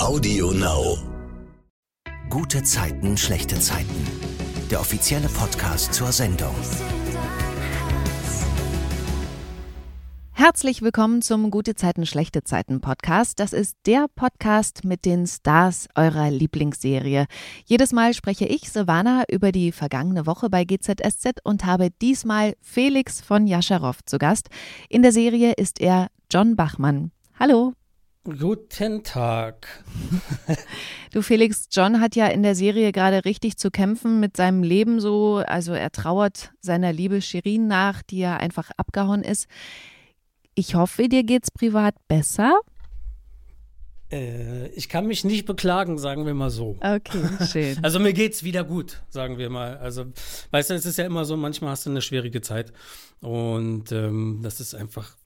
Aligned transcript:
Audio 0.00 0.50
Now. 0.52 0.96
Gute 2.30 2.62
Zeiten, 2.62 3.18
schlechte 3.18 3.60
Zeiten. 3.60 4.06
Der 4.70 4.80
offizielle 4.80 5.28
Podcast 5.28 5.92
zur 5.92 6.10
Sendung. 6.10 6.54
Herzlich 10.32 10.80
willkommen 10.80 11.20
zum 11.20 11.50
Gute 11.50 11.74
Zeiten, 11.74 12.06
schlechte 12.06 12.42
Zeiten 12.44 12.80
Podcast. 12.80 13.40
Das 13.40 13.52
ist 13.52 13.76
der 13.84 14.06
Podcast 14.14 14.84
mit 14.84 15.04
den 15.04 15.26
Stars 15.26 15.86
eurer 15.94 16.30
Lieblingsserie. 16.30 17.26
Jedes 17.66 17.92
Mal 17.92 18.14
spreche 18.14 18.46
ich, 18.46 18.72
Silvana, 18.72 19.24
über 19.30 19.52
die 19.52 19.70
vergangene 19.70 20.24
Woche 20.24 20.48
bei 20.48 20.64
GZSZ 20.64 21.40
und 21.44 21.66
habe 21.66 21.90
diesmal 22.00 22.54
Felix 22.62 23.20
von 23.20 23.46
Jascharow 23.46 24.02
zu 24.06 24.16
Gast. 24.16 24.48
In 24.88 25.02
der 25.02 25.12
Serie 25.12 25.52
ist 25.52 25.78
er 25.78 26.08
John 26.30 26.56
Bachmann. 26.56 27.12
Hallo. 27.38 27.74
Guten 28.24 29.02
Tag. 29.02 29.66
du 31.12 31.22
Felix, 31.22 31.68
John 31.72 32.00
hat 32.00 32.16
ja 32.16 32.26
in 32.26 32.42
der 32.42 32.54
Serie 32.54 32.92
gerade 32.92 33.24
richtig 33.24 33.56
zu 33.56 33.70
kämpfen 33.70 34.20
mit 34.20 34.36
seinem 34.36 34.62
Leben 34.62 35.00
so. 35.00 35.42
Also 35.46 35.72
er 35.72 35.90
trauert 35.90 36.52
seiner 36.60 36.92
Liebe 36.92 37.22
Shirin 37.22 37.66
nach, 37.66 38.02
die 38.02 38.18
ja 38.18 38.36
einfach 38.36 38.70
abgehauen 38.76 39.22
ist. 39.22 39.48
Ich 40.54 40.74
hoffe, 40.74 41.08
dir 41.08 41.24
geht's 41.24 41.50
privat 41.50 41.94
besser. 42.08 42.60
Äh, 44.12 44.68
ich 44.68 44.90
kann 44.90 45.06
mich 45.06 45.24
nicht 45.24 45.46
beklagen, 45.46 45.96
sagen 45.96 46.26
wir 46.26 46.34
mal 46.34 46.50
so. 46.50 46.76
Okay, 46.80 47.22
schön. 47.50 47.78
Also 47.82 48.00
mir 48.00 48.12
geht's 48.12 48.42
wieder 48.42 48.64
gut, 48.64 49.02
sagen 49.08 49.38
wir 49.38 49.48
mal. 49.48 49.78
Also, 49.78 50.04
weißt 50.50 50.70
du, 50.70 50.74
es 50.74 50.84
ist 50.84 50.98
ja 50.98 51.06
immer 51.06 51.24
so, 51.24 51.38
manchmal 51.38 51.70
hast 51.70 51.86
du 51.86 51.90
eine 51.90 52.02
schwierige 52.02 52.42
Zeit. 52.42 52.72
Und 53.20 53.92
ähm, 53.92 54.40
das 54.42 54.60
ist 54.60 54.74
einfach, 54.74 55.16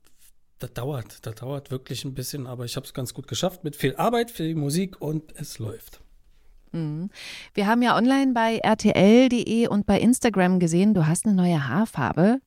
das 0.59 0.73
dauert, 0.73 1.27
das 1.27 1.35
dauert 1.35 1.71
wirklich 1.71 2.05
ein 2.05 2.15
bisschen, 2.15 2.47
aber 2.47 2.65
ich 2.65 2.77
habe 2.77 2.87
es 2.87 2.95
ganz 2.95 3.15
gut 3.15 3.27
geschafft 3.27 3.65
mit 3.65 3.77
viel 3.77 3.97
Arbeit, 3.97 4.31
viel 4.31 4.55
Musik 4.55 5.01
und 5.01 5.33
es 5.37 5.59
läuft. 5.59 6.01
Mhm. 6.73 7.11
Wir 7.55 7.67
haben 7.67 7.83
ja 7.83 7.97
online 7.97 8.33
bei 8.33 8.61
rtl.de 8.65 9.69
und 9.69 9.87
bei 9.87 10.01
Instagram 10.01 10.59
gesehen, 10.59 10.95
du 10.95 11.07
hast 11.07 11.27
eine 11.27 11.35
neue 11.35 11.69
Haarfarbe. 11.69 12.41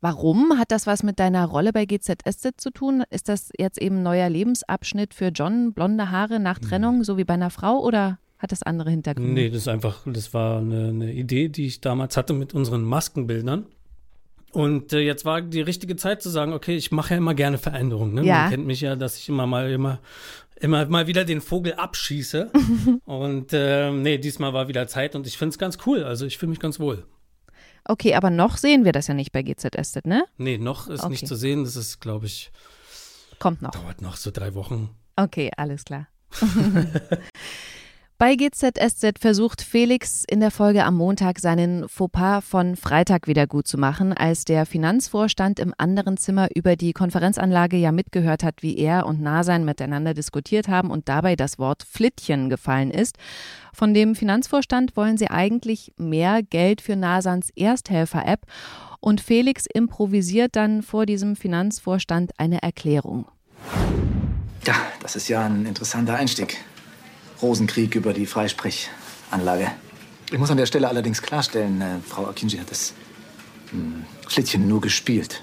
Warum? 0.00 0.58
Hat 0.58 0.70
das 0.70 0.86
was 0.86 1.02
mit 1.02 1.18
deiner 1.18 1.44
Rolle 1.44 1.72
bei 1.72 1.84
GZSZ 1.84 2.54
zu 2.56 2.70
tun? 2.70 3.04
Ist 3.10 3.28
das 3.28 3.50
jetzt 3.58 3.78
eben 3.78 3.96
ein 3.96 4.02
neuer 4.02 4.30
Lebensabschnitt 4.30 5.12
für 5.12 5.28
John? 5.28 5.74
Blonde 5.74 6.10
Haare 6.10 6.40
nach 6.40 6.58
Trennung, 6.58 7.04
so 7.04 7.18
wie 7.18 7.24
bei 7.24 7.34
einer 7.34 7.50
Frau 7.50 7.80
oder 7.80 8.18
hat 8.38 8.52
das 8.52 8.62
andere 8.62 8.88
Hintergründe? 8.90 9.32
Nee, 9.34 9.50
das 9.50 9.62
ist 9.62 9.68
einfach, 9.68 10.06
das 10.06 10.32
war 10.32 10.58
eine, 10.58 10.88
eine 10.88 11.12
Idee, 11.12 11.50
die 11.50 11.66
ich 11.66 11.82
damals 11.82 12.16
hatte 12.16 12.32
mit 12.32 12.54
unseren 12.54 12.82
Maskenbildern. 12.82 13.66
Und 14.52 14.92
äh, 14.92 14.98
jetzt 15.00 15.24
war 15.24 15.42
die 15.42 15.60
richtige 15.60 15.96
Zeit 15.96 16.22
zu 16.22 16.28
sagen, 16.30 16.52
okay, 16.52 16.76
ich 16.76 16.90
mache 16.90 17.10
ja 17.14 17.18
immer 17.18 17.34
gerne 17.34 17.58
Veränderungen. 17.58 18.14
Ne? 18.14 18.24
Ja. 18.24 18.42
Man 18.42 18.50
kennt 18.50 18.66
mich 18.66 18.80
ja, 18.80 18.96
dass 18.96 19.16
ich 19.16 19.28
immer 19.28 19.46
mal 19.46 19.70
immer 19.70 20.00
immer 20.56 20.84
mal 20.86 21.06
wieder 21.06 21.24
den 21.24 21.40
Vogel 21.40 21.74
abschieße. 21.74 22.50
und 23.04 23.52
äh, 23.52 23.90
nee, 23.90 24.18
diesmal 24.18 24.52
war 24.52 24.68
wieder 24.68 24.86
Zeit 24.86 25.14
und 25.14 25.26
ich 25.26 25.38
finde 25.38 25.50
es 25.50 25.58
ganz 25.58 25.78
cool. 25.86 26.04
Also 26.04 26.26
ich 26.26 26.38
fühle 26.38 26.50
mich 26.50 26.60
ganz 26.60 26.78
wohl. 26.80 27.06
Okay, 27.84 28.14
aber 28.14 28.30
noch 28.30 28.56
sehen 28.58 28.84
wir 28.84 28.92
das 28.92 29.06
ja 29.06 29.14
nicht 29.14 29.32
bei 29.32 29.42
GZSZ, 29.42 30.04
ne? 30.04 30.24
Nee, 30.36 30.58
noch 30.58 30.88
ist 30.88 31.00
Okay. 31.00 31.10
nicht 31.10 31.26
zu 31.26 31.34
sehen. 31.34 31.64
Das 31.64 31.76
ist, 31.76 32.00
glaube 32.00 32.26
ich, 32.26 32.52
Kommt 33.38 33.62
noch. 33.62 33.70
dauert 33.70 34.02
noch 34.02 34.16
so 34.16 34.30
drei 34.30 34.54
Wochen. 34.54 34.90
Okay, 35.16 35.50
alles 35.56 35.84
klar. 35.84 36.08
Bei 38.20 38.36
GZSZ 38.36 39.18
versucht 39.18 39.62
Felix 39.62 40.24
in 40.28 40.40
der 40.40 40.50
Folge 40.50 40.84
am 40.84 40.94
Montag 40.94 41.38
seinen 41.38 41.88
Fauxpas 41.88 42.44
von 42.44 42.76
Freitag 42.76 43.26
wieder 43.26 43.46
gut 43.46 43.66
zu 43.66 43.78
machen, 43.78 44.12
als 44.12 44.44
der 44.44 44.66
Finanzvorstand 44.66 45.58
im 45.58 45.72
anderen 45.78 46.18
Zimmer 46.18 46.48
über 46.54 46.76
die 46.76 46.92
Konferenzanlage 46.92 47.78
ja 47.78 47.92
mitgehört 47.92 48.44
hat, 48.44 48.62
wie 48.62 48.76
er 48.76 49.06
und 49.06 49.22
Nasan 49.22 49.64
miteinander 49.64 50.12
diskutiert 50.12 50.68
haben 50.68 50.90
und 50.90 51.08
dabei 51.08 51.34
das 51.34 51.58
Wort 51.58 51.82
Flittchen 51.82 52.50
gefallen 52.50 52.90
ist. 52.90 53.16
Von 53.72 53.94
dem 53.94 54.14
Finanzvorstand 54.14 54.98
wollen 54.98 55.16
sie 55.16 55.30
eigentlich 55.30 55.94
mehr 55.96 56.42
Geld 56.42 56.82
für 56.82 56.96
Nasans 56.96 57.48
Ersthelfer-App 57.56 58.42
und 59.00 59.22
Felix 59.22 59.64
improvisiert 59.64 60.56
dann 60.56 60.82
vor 60.82 61.06
diesem 61.06 61.36
Finanzvorstand 61.36 62.32
eine 62.38 62.62
Erklärung. 62.62 63.24
Ja, 64.66 64.74
das 65.00 65.16
ist 65.16 65.28
ja 65.28 65.46
ein 65.46 65.64
interessanter 65.64 66.16
Einstieg. 66.16 66.58
Rosenkrieg 67.42 67.94
über 67.94 68.12
die 68.12 68.26
Freisprechanlage. 68.26 69.70
Ich 70.30 70.38
muss 70.38 70.50
an 70.50 70.56
der 70.56 70.66
Stelle 70.66 70.88
allerdings 70.88 71.22
klarstellen, 71.22 71.80
äh, 71.80 71.98
Frau 72.08 72.26
Akinji 72.26 72.58
hat 72.58 72.70
das 72.70 72.94
hm, 73.70 74.04
Flittchen 74.28 74.68
nur 74.68 74.80
gespielt. 74.80 75.42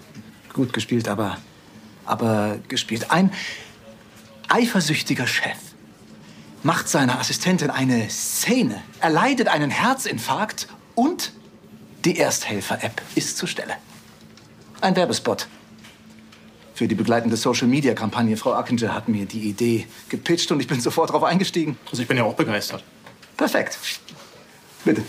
Gut 0.53 0.73
gespielt, 0.73 1.07
aber, 1.07 1.37
aber 2.05 2.57
gespielt. 2.67 3.11
Ein 3.11 3.31
eifersüchtiger 4.47 5.27
Chef 5.27 5.57
macht 6.63 6.87
seiner 6.89 7.19
Assistentin 7.19 7.69
eine 7.69 8.09
Szene, 8.09 8.81
erleidet 8.99 9.47
einen 9.47 9.69
Herzinfarkt 9.69 10.67
und 10.95 11.33
die 12.05 12.17
Ersthelfer-App 12.17 13.01
ist 13.15 13.37
zur 13.37 13.47
Stelle. 13.47 13.73
Ein 14.81 14.95
Werbespot 14.95 15.47
für 16.77 16.87
die 16.87 16.95
begleitende 16.95 17.35
Social-Media-Kampagne. 17.35 18.37
Frau 18.37 18.53
Ackinger 18.53 18.93
hat 18.93 19.07
mir 19.07 19.25
die 19.25 19.49
Idee 19.49 19.87
gepitcht 20.09 20.51
und 20.51 20.59
ich 20.59 20.67
bin 20.67 20.79
sofort 20.79 21.09
darauf 21.09 21.23
eingestiegen. 21.23 21.77
Also 21.89 22.03
ich 22.03 22.07
bin 22.07 22.17
ja 22.17 22.23
auch 22.23 22.35
begeistert. 22.35 22.83
Perfekt. 23.35 23.79
Bitte. 24.85 25.01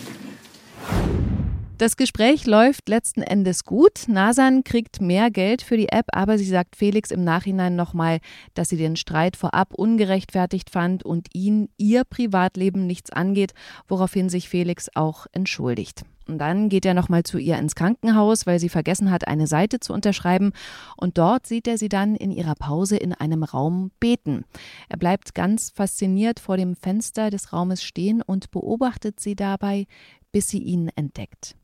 Das 1.77 1.97
Gespräch 1.97 2.47
läuft 2.47 2.89
letzten 2.89 3.23
Endes 3.23 3.65
gut. 3.65 4.09
Nasan 4.09 4.65
kriegt 4.65 5.01
mehr 5.01 5.31
Geld 5.31 5.63
für 5.63 5.77
die 5.77 5.91
App, 5.91 6.07
aber 6.11 6.37
sie 6.37 6.47
sagt 6.47 6.75
Felix 6.75 7.11
im 7.13 7.23
Nachhinein 7.23 7.77
nochmal, 7.77 8.19
dass 8.55 8.71
sie 8.71 8.77
den 8.77 8.97
Streit 8.97 9.37
vorab 9.37 9.75
ungerechtfertigt 9.75 10.71
fand 10.71 11.05
und 11.05 11.29
ihn 11.35 11.69
ihr 11.77 12.03
Privatleben 12.05 12.87
nichts 12.87 13.11
angeht, 13.11 13.53
woraufhin 13.87 14.29
sich 14.29 14.49
Felix 14.49 14.89
auch 14.95 15.27
entschuldigt. 15.31 16.03
Und 16.29 16.39
dann 16.39 16.69
geht 16.69 16.85
er 16.85 16.95
nochmal 16.95 17.23
zu 17.23 17.39
ihr 17.39 17.59
ins 17.59 17.75
Krankenhaus, 17.75 18.47
weil 18.47 18.59
sie 18.61 18.69
vergessen 18.69 19.11
hat, 19.11 19.27
eine 19.27 19.47
Seite 19.47 19.81
zu 19.81 19.93
unterschreiben. 19.93 20.53
Und 20.97 21.19
dort 21.19 21.47
sieht 21.47 21.67
er 21.67 21.79
sie 21.79 21.89
dann 21.89 22.15
in 22.15 22.31
ihrer 22.31 22.55
Pause 22.55 22.97
in 22.97 23.15
einem 23.15 23.43
Raum 23.43 23.91
beten. 23.99 24.45
Er 24.89 24.99
bleibt 24.99 25.35
ganz 25.35 25.71
fasziniert 25.71 26.39
vor 26.39 26.57
dem 26.57 26.77
Fenster 26.77 27.31
des 27.31 27.53
Raumes 27.53 27.83
stehen 27.83 28.23
und 28.23 28.51
beobachtet 28.51 29.21
sie 29.21 29.37
dabei, 29.37 29.87
bis 30.31 30.49
sie 30.49 30.63
ihn 30.63 30.91
entdeckt. 30.95 31.58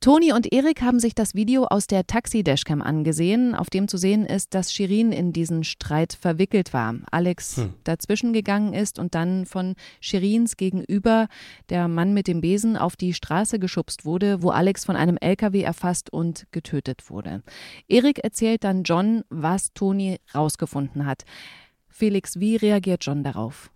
Toni 0.00 0.32
und 0.32 0.50
Erik 0.50 0.80
haben 0.80 0.98
sich 0.98 1.14
das 1.14 1.34
Video 1.34 1.64
aus 1.64 1.86
der 1.86 2.06
Taxi-Dashcam 2.06 2.80
angesehen, 2.80 3.54
auf 3.54 3.68
dem 3.68 3.86
zu 3.86 3.98
sehen 3.98 4.24
ist, 4.24 4.54
dass 4.54 4.72
Shirin 4.72 5.12
in 5.12 5.34
diesen 5.34 5.62
Streit 5.62 6.16
verwickelt 6.18 6.72
war. 6.72 6.94
Alex 7.10 7.58
Hm. 7.58 7.74
dazwischen 7.84 8.32
gegangen 8.32 8.72
ist 8.72 8.98
und 8.98 9.14
dann 9.14 9.44
von 9.44 9.74
Shirins 10.00 10.56
gegenüber 10.56 11.28
der 11.68 11.86
Mann 11.88 12.14
mit 12.14 12.28
dem 12.28 12.40
Besen 12.40 12.78
auf 12.78 12.96
die 12.96 13.12
Straße 13.12 13.58
geschubst 13.58 14.06
wurde, 14.06 14.42
wo 14.42 14.48
Alex 14.50 14.86
von 14.86 14.96
einem 14.96 15.18
LKW 15.18 15.60
erfasst 15.60 16.10
und 16.10 16.46
getötet 16.50 17.10
wurde. 17.10 17.42
Erik 17.86 18.20
erzählt 18.20 18.64
dann 18.64 18.84
John, 18.84 19.22
was 19.28 19.74
Toni 19.74 20.18
rausgefunden 20.34 21.04
hat. 21.04 21.24
Felix, 21.88 22.40
wie 22.40 22.56
reagiert 22.56 23.04
John 23.04 23.22
darauf? 23.22 23.70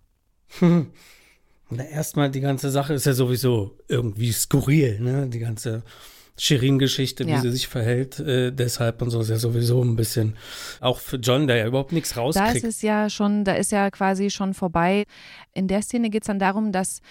Na, 1.69 1.83
erstmal, 1.83 2.29
die 2.29 2.41
ganze 2.41 2.69
Sache 2.69 2.93
ist 2.93 3.05
ja 3.05 3.13
sowieso 3.13 3.75
irgendwie 3.87 4.31
skurril, 4.31 4.99
ne? 4.99 5.27
Die 5.27 5.39
ganze 5.39 5.83
Shirin-Geschichte, 6.37 7.25
wie 7.25 7.31
Ja. 7.31 7.41
sie 7.41 7.49
sich 7.51 7.67
verhält, 7.67 8.19
äh, 8.19 8.51
deshalb 8.51 9.01
und 9.01 9.09
so 9.09 9.21
ist 9.21 9.29
ja 9.29 9.37
sowieso 9.37 9.81
ein 9.83 9.95
bisschen, 9.95 10.35
auch 10.81 10.99
für 10.99 11.15
John, 11.17 11.47
der 11.47 11.57
ja 11.57 11.67
überhaupt 11.67 11.91
nichts 11.93 12.13
Da 12.13 12.21
rauskriegt. 12.21 12.57
ist 12.57 12.63
es 12.65 12.81
ja 12.81 13.09
schon, 13.09 13.45
da 13.45 13.53
ist 13.53 13.71
ja 13.71 13.89
quasi 13.89 14.29
schon 14.29 14.53
vorbei. 14.53 15.05
In 15.53 15.67
der 15.67 15.81
Szene 15.81 16.09
geht 16.09 16.23
es 16.23 16.27
dann 16.27 16.39
darum, 16.39 16.71
dass 16.73 17.01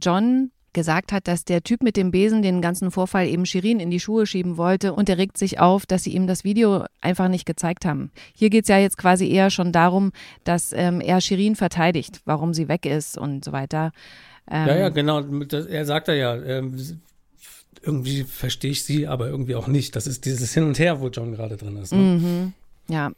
John 0.00 0.50
gesagt 0.72 1.12
hat, 1.12 1.26
dass 1.28 1.44
der 1.44 1.62
Typ 1.62 1.82
mit 1.82 1.96
dem 1.96 2.10
Besen 2.10 2.42
den 2.42 2.60
ganzen 2.62 2.90
Vorfall 2.90 3.26
eben 3.28 3.44
Shirin 3.46 3.80
in 3.80 3.90
die 3.90 4.00
Schuhe 4.00 4.26
schieben 4.26 4.56
wollte 4.56 4.92
und 4.92 5.08
er 5.08 5.18
regt 5.18 5.36
sich 5.38 5.58
auf, 5.58 5.86
dass 5.86 6.04
sie 6.04 6.14
ihm 6.14 6.26
das 6.26 6.44
Video 6.44 6.84
einfach 7.00 7.28
nicht 7.28 7.46
gezeigt 7.46 7.84
haben. 7.84 8.10
Hier 8.34 8.50
geht 8.50 8.64
es 8.64 8.68
ja 8.68 8.78
jetzt 8.78 8.96
quasi 8.98 9.28
eher 9.28 9.50
schon 9.50 9.72
darum, 9.72 10.12
dass 10.44 10.72
ähm, 10.72 11.00
er 11.00 11.20
Shirin 11.20 11.56
verteidigt, 11.56 12.20
warum 12.24 12.54
sie 12.54 12.68
weg 12.68 12.86
ist 12.86 13.18
und 13.18 13.44
so 13.44 13.52
weiter. 13.52 13.92
Ähm, 14.50 14.66
ja, 14.68 14.76
ja, 14.76 14.88
genau. 14.88 15.20
Das- 15.22 15.66
Er 15.66 15.84
sagt 15.84 16.08
ja, 16.08 16.34
ähm, 16.36 16.76
irgendwie 17.82 18.24
verstehe 18.24 18.72
ich 18.72 18.84
sie, 18.84 19.06
aber 19.06 19.28
irgendwie 19.28 19.54
auch 19.54 19.66
nicht. 19.66 19.96
Das 19.96 20.06
ist 20.06 20.24
dieses 20.24 20.52
Hin 20.52 20.64
und 20.64 20.78
Her, 20.78 21.00
wo 21.00 21.08
John 21.08 21.32
gerade 21.32 21.56
drin 21.56 21.76
ist. 21.76 21.92
Ne? 21.92 21.98
Mhm. 21.98 22.52
Ja. 22.90 23.12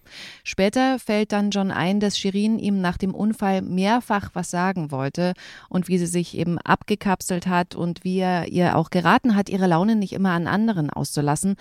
Später 0.45 0.99
fällt 0.99 1.33
dann 1.33 1.51
John 1.51 1.71
ein, 1.71 1.99
dass 1.99 2.19
Shirin 2.19 2.59
ihm 2.59 2.81
nach 2.81 2.99
dem 2.99 3.15
Unfall 3.15 3.63
mehrfach 3.63 4.31
was 4.35 4.51
sagen 4.51 4.91
wollte 4.91 5.33
und 5.69 5.89
wie 5.89 5.99
sie 5.99 6.07
sich 6.07 6.37
eben 6.37 6.59
abgekapselt 6.59 7.47
hat 7.47 7.75
und 7.75 8.05
wie 8.05 8.19
er 8.19 8.49
ihr 8.49 8.77
auch 8.77 8.91
geraten 8.91 9.35
hat, 9.35 9.49
ihre 9.49 9.67
Laune 9.67 9.97
nicht 9.97 10.13
immer 10.13 10.33
an 10.33 10.47
anderen 10.47 10.91
auszulassen. 10.91 11.57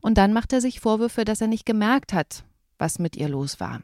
Und 0.00 0.18
dann 0.18 0.32
macht 0.32 0.52
er 0.52 0.60
sich 0.60 0.80
Vorwürfe, 0.80 1.24
dass 1.24 1.40
er 1.40 1.46
nicht 1.46 1.66
gemerkt 1.66 2.12
hat, 2.12 2.44
was 2.78 2.98
mit 2.98 3.16
ihr 3.16 3.28
los 3.28 3.60
war. 3.60 3.82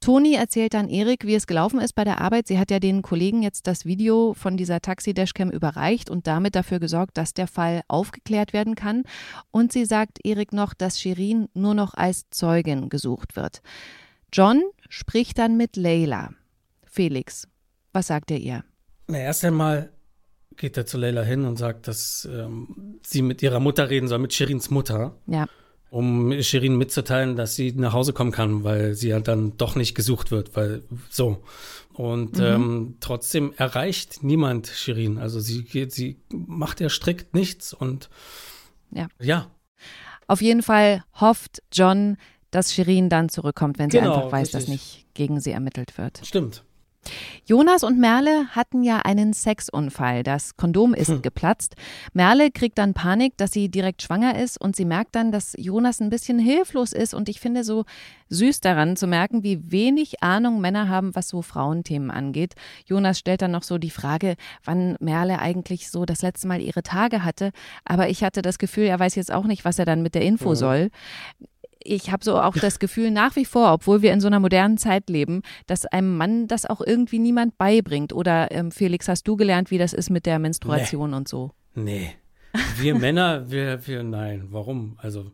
Toni 0.00 0.34
erzählt 0.34 0.74
dann 0.74 0.88
Erik, 0.88 1.26
wie 1.26 1.34
es 1.34 1.46
gelaufen 1.46 1.80
ist 1.80 1.94
bei 1.94 2.04
der 2.04 2.20
Arbeit. 2.20 2.46
Sie 2.46 2.58
hat 2.58 2.70
ja 2.70 2.78
den 2.78 3.02
Kollegen 3.02 3.42
jetzt 3.42 3.66
das 3.66 3.84
Video 3.84 4.32
von 4.34 4.56
dieser 4.56 4.80
Taxi-Dashcam 4.80 5.50
überreicht 5.50 6.08
und 6.08 6.26
damit 6.26 6.54
dafür 6.54 6.78
gesorgt, 6.78 7.16
dass 7.16 7.34
der 7.34 7.48
Fall 7.48 7.82
aufgeklärt 7.88 8.52
werden 8.52 8.74
kann. 8.74 9.02
Und 9.50 9.72
sie 9.72 9.84
sagt 9.84 10.24
Erik 10.24 10.52
noch, 10.52 10.72
dass 10.72 11.00
Shirin 11.00 11.48
nur 11.52 11.74
noch 11.74 11.94
als 11.94 12.30
Zeugin 12.30 12.88
gesucht 12.88 13.34
wird. 13.34 13.60
John 14.32 14.62
spricht 14.88 15.38
dann 15.38 15.56
mit 15.56 15.76
Leila. 15.76 16.30
Felix, 16.84 17.48
was 17.92 18.06
sagt 18.06 18.30
er 18.30 18.38
ihr? 18.38 18.64
Na, 19.08 19.18
erst 19.18 19.44
einmal 19.44 19.90
geht 20.56 20.76
er 20.76 20.86
zu 20.86 20.98
Leila 20.98 21.22
hin 21.22 21.44
und 21.44 21.56
sagt, 21.56 21.88
dass 21.88 22.28
ähm, 22.30 22.98
sie 23.02 23.22
mit 23.22 23.42
ihrer 23.42 23.60
Mutter 23.60 23.90
reden 23.90 24.08
soll, 24.08 24.18
mit 24.18 24.32
Shirins 24.32 24.70
Mutter. 24.70 25.16
Ja. 25.26 25.46
Um 25.90 26.42
Shirin 26.42 26.76
mitzuteilen, 26.76 27.36
dass 27.36 27.54
sie 27.54 27.72
nach 27.72 27.94
Hause 27.94 28.12
kommen 28.12 28.30
kann, 28.30 28.62
weil 28.62 28.94
sie 28.94 29.08
ja 29.08 29.20
dann 29.20 29.56
doch 29.56 29.74
nicht 29.74 29.94
gesucht 29.94 30.30
wird, 30.30 30.54
weil 30.54 30.82
so. 31.08 31.42
Und 31.94 32.36
mhm. 32.36 32.44
ähm, 32.44 32.96
trotzdem 33.00 33.52
erreicht 33.56 34.22
niemand 34.22 34.68
Shirin. 34.68 35.18
Also 35.18 35.40
sie 35.40 35.64
geht, 35.64 35.92
sie 35.92 36.20
macht 36.30 36.80
ja 36.80 36.90
strikt 36.90 37.34
nichts 37.34 37.72
und 37.72 38.10
ja. 38.90 39.08
ja. 39.18 39.50
Auf 40.26 40.42
jeden 40.42 40.62
Fall 40.62 41.04
hofft 41.14 41.62
John, 41.72 42.16
dass 42.50 42.72
Shirin 42.72 43.08
dann 43.08 43.28
zurückkommt, 43.28 43.78
wenn 43.78 43.90
sie 43.90 43.98
genau, 43.98 44.14
einfach 44.14 44.32
weiß, 44.32 44.48
richtig. 44.48 44.60
dass 44.60 44.68
nicht 44.68 45.06
gegen 45.14 45.40
sie 45.40 45.50
ermittelt 45.50 45.98
wird. 45.98 46.20
Stimmt. 46.22 46.64
Jonas 47.44 47.82
und 47.82 47.98
Merle 47.98 48.48
hatten 48.48 48.82
ja 48.82 48.98
einen 48.98 49.32
Sexunfall. 49.32 50.22
Das 50.22 50.56
Kondom 50.56 50.92
ist 50.92 51.08
hm. 51.08 51.22
geplatzt. 51.22 51.76
Merle 52.12 52.50
kriegt 52.50 52.76
dann 52.76 52.92
Panik, 52.92 53.36
dass 53.38 53.52
sie 53.52 53.70
direkt 53.70 54.02
schwanger 54.02 54.38
ist 54.38 54.60
und 54.60 54.76
sie 54.76 54.84
merkt 54.84 55.14
dann, 55.14 55.32
dass 55.32 55.54
Jonas 55.56 56.00
ein 56.00 56.10
bisschen 56.10 56.38
hilflos 56.38 56.92
ist. 56.92 57.14
Und 57.14 57.28
ich 57.28 57.40
finde 57.40 57.64
so 57.64 57.84
süß 58.28 58.60
daran 58.60 58.96
zu 58.96 59.06
merken, 59.06 59.42
wie 59.42 59.70
wenig 59.70 60.22
Ahnung 60.22 60.60
Männer 60.60 60.88
haben, 60.88 61.14
was 61.14 61.28
so 61.28 61.40
Frauenthemen 61.40 62.10
angeht. 62.10 62.54
Jonas 62.84 63.18
stellt 63.18 63.40
dann 63.40 63.52
noch 63.52 63.62
so 63.62 63.78
die 63.78 63.90
Frage, 63.90 64.36
wann 64.64 64.96
Merle 65.00 65.38
eigentlich 65.38 65.90
so 65.90 66.04
das 66.04 66.20
letzte 66.20 66.48
Mal 66.48 66.60
ihre 66.60 66.82
Tage 66.82 67.24
hatte. 67.24 67.52
Aber 67.84 68.10
ich 68.10 68.22
hatte 68.22 68.42
das 68.42 68.58
Gefühl, 68.58 68.84
er 68.84 68.98
weiß 68.98 69.14
jetzt 69.14 69.32
auch 69.32 69.46
nicht, 69.46 69.64
was 69.64 69.78
er 69.78 69.86
dann 69.86 70.02
mit 70.02 70.14
der 70.14 70.22
Info 70.22 70.50
ja. 70.50 70.56
soll 70.56 70.90
ich 71.82 72.10
habe 72.10 72.24
so 72.24 72.40
auch 72.40 72.54
das 72.54 72.78
Gefühl 72.78 73.10
nach 73.10 73.36
wie 73.36 73.44
vor, 73.44 73.72
obwohl 73.72 74.02
wir 74.02 74.12
in 74.12 74.20
so 74.20 74.26
einer 74.26 74.40
modernen 74.40 74.78
Zeit 74.78 75.08
leben, 75.08 75.42
dass 75.66 75.86
einem 75.86 76.16
Mann 76.16 76.46
das 76.48 76.66
auch 76.66 76.80
irgendwie 76.80 77.18
niemand 77.18 77.56
beibringt. 77.58 78.12
Oder 78.12 78.50
ähm, 78.50 78.70
Felix, 78.72 79.08
hast 79.08 79.26
du 79.28 79.36
gelernt, 79.36 79.70
wie 79.70 79.78
das 79.78 79.92
ist 79.92 80.10
mit 80.10 80.26
der 80.26 80.38
Menstruation 80.38 81.10
nee. 81.10 81.16
und 81.16 81.28
so? 81.28 81.52
Nee. 81.74 82.10
Wir 82.76 82.94
Männer, 82.98 83.50
wir, 83.50 83.86
wir, 83.86 84.02
nein. 84.02 84.48
Warum? 84.50 84.98
Also 85.00 85.32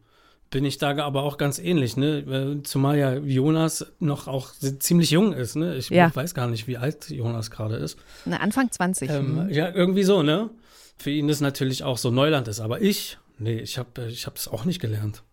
bin 0.51 0.65
ich 0.65 0.79
da 0.79 0.97
aber 0.99 1.23
auch 1.25 1.37
ganz 1.37 1.59
ähnlich, 1.59 1.97
ne? 1.97 2.61
Zumal 2.63 2.97
ja 2.97 3.15
Jonas 3.15 3.93
noch 3.99 4.29
auch 4.29 4.53
ziemlich 4.53 5.11
jung 5.11 5.33
ist, 5.33 5.57
ne? 5.57 5.75
Ich 5.75 5.91
ja. 5.91 6.15
weiß 6.15 6.35
gar 6.35 6.47
nicht, 6.47 6.69
wie 6.69 6.77
alt 6.77 7.11
Jonas 7.11 7.51
gerade 7.51 7.77
ist. 7.77 7.99
Na, 8.25 8.37
Anfang 8.37 8.71
20. 8.71 9.11
Ähm, 9.11 9.47
mhm. 9.47 9.51
ja, 9.51 9.75
irgendwie 9.75 10.05
so, 10.05 10.23
ne? 10.23 10.51
Für 10.97 11.11
ihn 11.11 11.29
ist 11.29 11.41
natürlich 11.41 11.83
auch 11.83 11.99
so 11.99 12.13
Neuland 12.13 12.47
ist. 12.47 12.61
Aber 12.61 12.81
ich, 12.81 13.19
nee, 13.39 13.59
ich 13.59 13.79
habe 13.79 14.07
ich 14.07 14.27
es 14.33 14.47
auch 14.47 14.65
nicht 14.65 14.81
gelernt. 14.81 15.25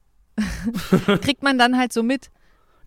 Kriegt 1.22 1.44
man 1.44 1.58
dann 1.58 1.78
halt 1.78 1.94
so 1.94 2.04
mit. 2.04 2.30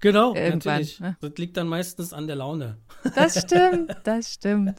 Genau, 0.00 0.34
Irgendwann. 0.34 0.74
natürlich. 0.74 1.00
Ne? 1.00 1.16
Das 1.20 1.32
liegt 1.36 1.56
dann 1.56 1.66
meistens 1.66 2.12
an 2.12 2.26
der 2.26 2.36
Laune. 2.36 2.76
Das 3.14 3.40
stimmt, 3.42 3.96
das 4.04 4.34
stimmt. 4.34 4.74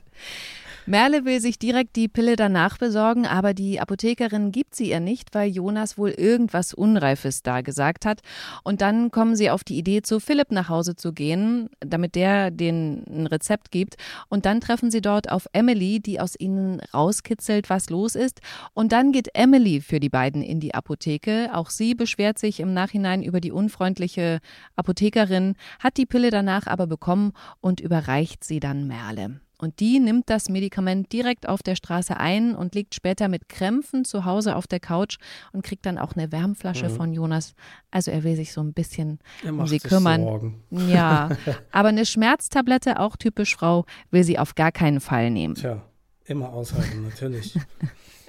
Merle 0.88 1.26
will 1.26 1.42
sich 1.42 1.58
direkt 1.58 1.96
die 1.96 2.08
Pille 2.08 2.36
danach 2.36 2.78
besorgen, 2.78 3.26
aber 3.26 3.56
die 3.56 3.80
Apothekerin 3.80 4.52
gibt 4.52 4.76
sie 4.76 4.92
ihr 4.92 5.00
nicht, 5.00 5.34
weil 5.34 5.50
Jonas 5.50 5.98
wohl 5.98 6.12
irgendwas 6.12 6.76
Unreifes 6.76 7.42
da 7.42 7.62
gesagt 7.62 8.06
hat. 8.06 8.22
Und 8.64 8.82
dann 8.82 9.10
kommen 9.10 9.36
sie 9.36 9.50
auf 9.50 9.64
die 9.64 9.80
Idee, 9.80 10.04
zu 10.04 10.20
Philipp 10.20 10.52
nach 10.52 10.70
Hause 10.70 10.96
zu 10.96 11.12
gehen, 11.12 11.70
damit 11.80 12.14
der 12.14 12.52
den 12.52 13.04
ein 13.08 13.26
Rezept 13.26 13.72
gibt. 13.72 13.96
Und 14.30 14.46
dann 14.46 14.62
treffen 14.62 14.92
sie 14.92 15.02
dort 15.02 15.32
auf 15.32 15.48
Emily, 15.54 16.00
die 16.02 16.20
aus 16.20 16.40
ihnen 16.40 16.80
rauskitzelt, 16.94 17.72
was 17.72 17.90
los 17.90 18.14
ist. 18.14 18.42
Und 18.76 18.92
dann 18.92 19.12
geht 19.12 19.30
Emily 19.34 19.82
für 19.82 20.00
die 20.00 20.10
beiden 20.10 20.44
in 20.44 20.60
die 20.60 20.76
Apotheke. 20.76 21.50
Auch 21.52 21.72
sie 21.72 21.96
beschwert 21.96 22.38
sich 22.38 22.60
im 22.60 22.76
Nachhinein 22.76 23.24
über 23.24 23.42
die 23.42 23.52
unfreundliche 23.52 24.40
Apothekerin, 24.76 25.56
hat 25.80 25.98
die 25.98 26.06
Pille 26.06 26.30
danach 26.30 26.68
aber 26.68 26.86
bekommen 26.86 27.34
und 27.60 27.80
überreicht 27.80 28.44
sie 28.44 28.60
dann 28.60 28.86
Merle. 28.86 29.40
Und 29.57 29.80
die 29.80 30.00
nimmt 30.00 30.30
das 30.30 30.50
Medikament 30.50 31.12
direkt 31.12 31.48
auf 31.48 31.63
der 31.63 31.75
Straße 31.75 32.18
ein 32.18 32.56
und 32.56 32.75
liegt 32.75 32.96
später 32.96 33.28
mit 33.28 33.50
Krämpfen 33.50 34.06
zu 34.06 34.25
Hause 34.25 34.56
auf 34.56 34.68
der 34.68 34.80
Couch 34.80 35.18
und 35.54 35.63
kriegt 35.63 35.86
dann 35.86 35.98
auch 35.98 36.13
eine 36.16 36.31
Wärmflasche 36.31 36.90
mhm. 36.90 36.96
von 36.96 37.13
Jonas. 37.13 37.54
Also 37.92 38.12
er 38.12 38.24
will 38.24 38.36
sich 38.36 38.52
so 38.52 38.62
ein 38.62 38.74
bisschen 38.74 39.19
um 39.44 39.66
sie 39.68 39.80
kümmern. 39.80 40.24
Sorgen. 40.24 40.63
Ja, 40.72 41.30
aber 41.72 41.90
eine 41.90 42.06
Schmerztablette, 42.06 43.00
auch 43.00 43.16
typisch 43.16 43.56
Frau, 43.56 43.86
will 44.12 44.24
sie 44.24 44.38
auf 44.40 44.56
gar 44.56 44.72
keinen 44.72 45.00
Fall 45.00 45.31
nehmen. 45.31 45.56
Tja, 45.56 45.81
immer 46.25 46.51
aushalten, 46.51 47.04
natürlich. 47.04 47.58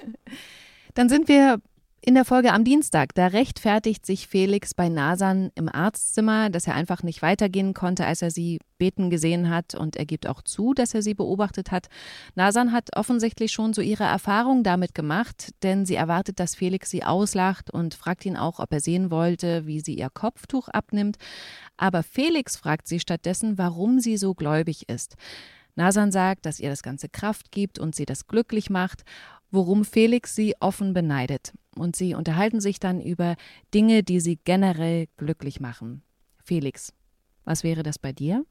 Dann 0.93 1.09
sind 1.09 1.27
wir 1.27 1.59
in 2.01 2.13
der 2.13 2.25
Folge 2.25 2.53
am 2.53 2.63
Dienstag, 2.63 3.15
da 3.15 3.27
rechtfertigt 3.27 4.05
sich 4.05 4.27
Felix 4.27 4.73
bei 4.73 4.87
Nasan 4.87 5.51
im 5.55 5.67
Arztzimmer, 5.67 6.49
dass 6.49 6.67
er 6.67 6.75
einfach 6.75 7.01
nicht 7.01 7.21
weitergehen 7.21 7.73
konnte, 7.73 8.05
als 8.05 8.21
er 8.21 8.29
sie 8.29 8.59
beten 8.77 9.09
gesehen 9.09 9.49
hat 9.49 9.73
und 9.73 9.95
er 9.95 10.05
gibt 10.05 10.27
auch 10.27 10.43
zu, 10.43 10.75
dass 10.75 10.93
er 10.93 11.01
sie 11.01 11.15
beobachtet 11.15 11.71
hat. 11.71 11.87
Nasan 12.35 12.71
hat 12.71 12.95
offensichtlich 12.95 13.51
schon 13.51 13.73
so 13.73 13.81
ihre 13.81 14.03
Erfahrung 14.03 14.63
damit 14.63 14.93
gemacht, 14.93 15.55
denn 15.63 15.85
sie 15.85 15.95
erwartet, 15.95 16.39
dass 16.39 16.55
Felix 16.55 16.91
sie 16.91 17.03
auslacht 17.03 17.71
und 17.71 17.95
fragt 17.95 18.25
ihn 18.25 18.37
auch, 18.37 18.59
ob 18.59 18.71
er 18.71 18.79
sehen 18.79 19.09
wollte, 19.09 19.65
wie 19.65 19.79
sie 19.79 19.95
ihr 19.95 20.11
Kopftuch 20.11 20.67
abnimmt. 20.69 21.17
Aber 21.77 22.03
Felix 22.03 22.57
fragt 22.57 22.87
sie 22.87 22.99
stattdessen, 22.99 23.57
warum 23.57 23.99
sie 23.99 24.17
so 24.17 24.35
gläubig 24.35 24.87
ist. 24.87 25.15
Nasan 25.75 26.11
sagt, 26.11 26.45
dass 26.45 26.59
ihr 26.59 26.69
das 26.69 26.81
ganze 26.81 27.07
Kraft 27.07 27.51
gibt 27.51 27.77
und 27.77 27.95
sie 27.95 28.05
das 28.05 28.27
glücklich 28.27 28.69
macht 28.69 29.03
worum 29.51 29.85
Felix 29.85 30.35
sie 30.35 30.55
offen 30.59 30.93
beneidet. 30.93 31.53
Und 31.75 31.95
sie 31.95 32.13
unterhalten 32.15 32.59
sich 32.59 32.79
dann 32.79 33.01
über 33.01 33.35
Dinge, 33.73 34.03
die 34.03 34.19
sie 34.19 34.39
generell 34.43 35.07
glücklich 35.17 35.59
machen. 35.59 36.01
Felix, 36.43 36.93
was 37.45 37.63
wäre 37.63 37.83
das 37.83 37.99
bei 37.99 38.11
dir? 38.11 38.45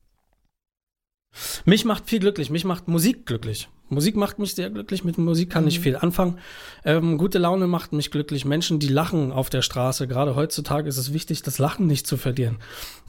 Mich 1.64 1.84
macht 1.84 2.08
viel 2.08 2.20
glücklich, 2.20 2.50
mich 2.50 2.64
macht 2.64 2.88
Musik 2.88 3.26
glücklich. 3.26 3.68
Musik 3.88 4.16
macht 4.16 4.38
mich 4.38 4.54
sehr 4.54 4.70
glücklich, 4.70 5.04
mit 5.04 5.16
Musik 5.16 5.50
kann 5.50 5.64
mhm. 5.64 5.68
ich 5.68 5.80
viel 5.80 5.96
anfangen. 5.96 6.38
Ähm, 6.84 7.18
gute 7.18 7.38
Laune 7.38 7.66
macht 7.68 7.92
mich 7.92 8.10
glücklich. 8.10 8.44
Menschen, 8.44 8.80
die 8.80 8.88
lachen 8.88 9.30
auf 9.32 9.48
der 9.48 9.62
Straße, 9.62 10.08
gerade 10.08 10.34
heutzutage 10.34 10.88
ist 10.88 10.96
es 10.96 11.12
wichtig, 11.12 11.42
das 11.42 11.58
Lachen 11.58 11.86
nicht 11.86 12.06
zu 12.06 12.16
verlieren. 12.16 12.58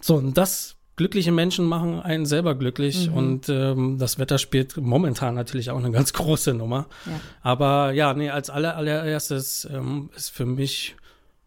So, 0.01 0.15
und 0.15 0.37
das 0.37 0.76
glückliche 0.97 1.31
Menschen 1.31 1.65
machen 1.65 2.01
einen 2.01 2.25
selber 2.25 2.55
glücklich 2.55 3.09
mhm. 3.09 3.13
und 3.13 3.49
ähm, 3.49 3.97
das 3.97 4.19
Wetter 4.19 4.39
spielt 4.39 4.75
momentan 4.77 5.35
natürlich 5.35 5.69
auch 5.69 5.77
eine 5.77 5.91
ganz 5.91 6.11
große 6.13 6.53
Nummer. 6.53 6.87
Ja. 7.05 7.19
Aber 7.41 7.91
ja, 7.93 8.13
nee, 8.13 8.29
als 8.29 8.49
aller, 8.49 8.75
allererstes 8.75 9.65
ähm, 9.71 10.09
ist 10.15 10.31
für 10.31 10.45
mich 10.45 10.95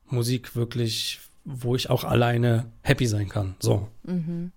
Musik 0.08 0.56
wirklich, 0.56 1.20
wo 1.44 1.76
ich 1.76 1.90
auch 1.90 2.04
alleine 2.04 2.66
happy 2.82 3.06
sein 3.06 3.28
kann. 3.28 3.56
So. 3.58 3.88
Mhm. 4.04 4.52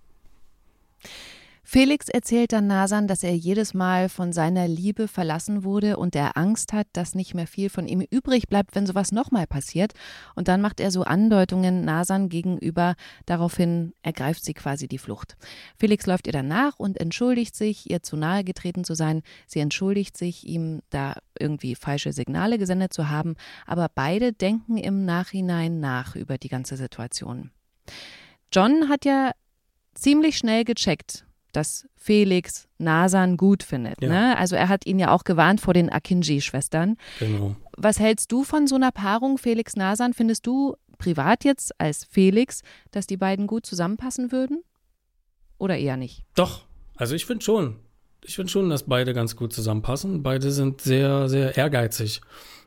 Felix 1.74 2.08
erzählt 2.08 2.52
dann 2.52 2.68
Nasan, 2.68 3.08
dass 3.08 3.24
er 3.24 3.34
jedes 3.34 3.74
Mal 3.74 4.08
von 4.08 4.32
seiner 4.32 4.68
Liebe 4.68 5.08
verlassen 5.08 5.64
wurde 5.64 5.96
und 5.96 6.14
er 6.14 6.36
Angst 6.36 6.72
hat, 6.72 6.86
dass 6.92 7.16
nicht 7.16 7.34
mehr 7.34 7.48
viel 7.48 7.68
von 7.68 7.88
ihm 7.88 8.00
übrig 8.00 8.46
bleibt, 8.46 8.76
wenn 8.76 8.86
sowas 8.86 9.10
nochmal 9.10 9.48
passiert. 9.48 9.92
Und 10.36 10.46
dann 10.46 10.60
macht 10.60 10.78
er 10.78 10.92
so 10.92 11.02
Andeutungen 11.02 11.84
Nasan 11.84 12.28
gegenüber, 12.28 12.94
daraufhin 13.26 13.92
ergreift 14.02 14.44
sie 14.44 14.54
quasi 14.54 14.86
die 14.86 14.98
Flucht. 14.98 15.36
Felix 15.76 16.06
läuft 16.06 16.28
ihr 16.28 16.32
dann 16.32 16.46
nach 16.46 16.78
und 16.78 17.00
entschuldigt 17.00 17.56
sich, 17.56 17.90
ihr 17.90 18.04
zu 18.04 18.16
nahe 18.16 18.44
getreten 18.44 18.84
zu 18.84 18.94
sein. 18.94 19.22
Sie 19.48 19.58
entschuldigt 19.58 20.16
sich, 20.16 20.46
ihm 20.46 20.80
da 20.90 21.16
irgendwie 21.36 21.74
falsche 21.74 22.12
Signale 22.12 22.56
gesendet 22.56 22.92
zu 22.92 23.08
haben, 23.08 23.34
aber 23.66 23.88
beide 23.92 24.32
denken 24.32 24.76
im 24.76 25.04
Nachhinein 25.04 25.80
nach 25.80 26.14
über 26.14 26.38
die 26.38 26.48
ganze 26.48 26.76
Situation. 26.76 27.50
John 28.52 28.88
hat 28.88 29.04
ja 29.04 29.32
ziemlich 29.94 30.38
schnell 30.38 30.62
gecheckt, 30.62 31.24
dass 31.56 31.86
Felix 31.96 32.68
Nasan 32.78 33.36
gut 33.36 33.62
findet. 33.62 34.00
Ja. 34.02 34.08
Ne? 34.08 34.38
Also 34.38 34.56
er 34.56 34.68
hat 34.68 34.86
ihn 34.86 34.98
ja 34.98 35.12
auch 35.12 35.24
gewarnt 35.24 35.60
vor 35.60 35.74
den 35.74 35.90
Akinji-Schwestern. 35.90 36.96
Genau. 37.18 37.56
Was 37.76 37.98
hältst 37.98 38.30
du 38.32 38.44
von 38.44 38.66
so 38.66 38.74
einer 38.74 38.92
Paarung 38.92 39.38
Felix 39.38 39.76
Nasan? 39.76 40.12
Findest 40.12 40.46
du 40.46 40.76
privat 40.98 41.44
jetzt 41.44 41.78
als 41.80 42.04
Felix, 42.04 42.62
dass 42.90 43.06
die 43.06 43.16
beiden 43.16 43.46
gut 43.46 43.66
zusammenpassen 43.66 44.32
würden? 44.32 44.62
Oder 45.58 45.78
eher 45.78 45.96
nicht? 45.96 46.24
Doch, 46.34 46.66
also 46.96 47.14
ich 47.14 47.26
finde 47.26 47.44
schon. 47.44 47.76
Ich 48.22 48.36
finde 48.36 48.50
schon, 48.50 48.70
dass 48.70 48.84
beide 48.84 49.12
ganz 49.12 49.36
gut 49.36 49.52
zusammenpassen. 49.52 50.22
Beide 50.22 50.50
sind 50.50 50.80
sehr, 50.80 51.28
sehr 51.28 51.56
ehrgeizig. 51.56 52.22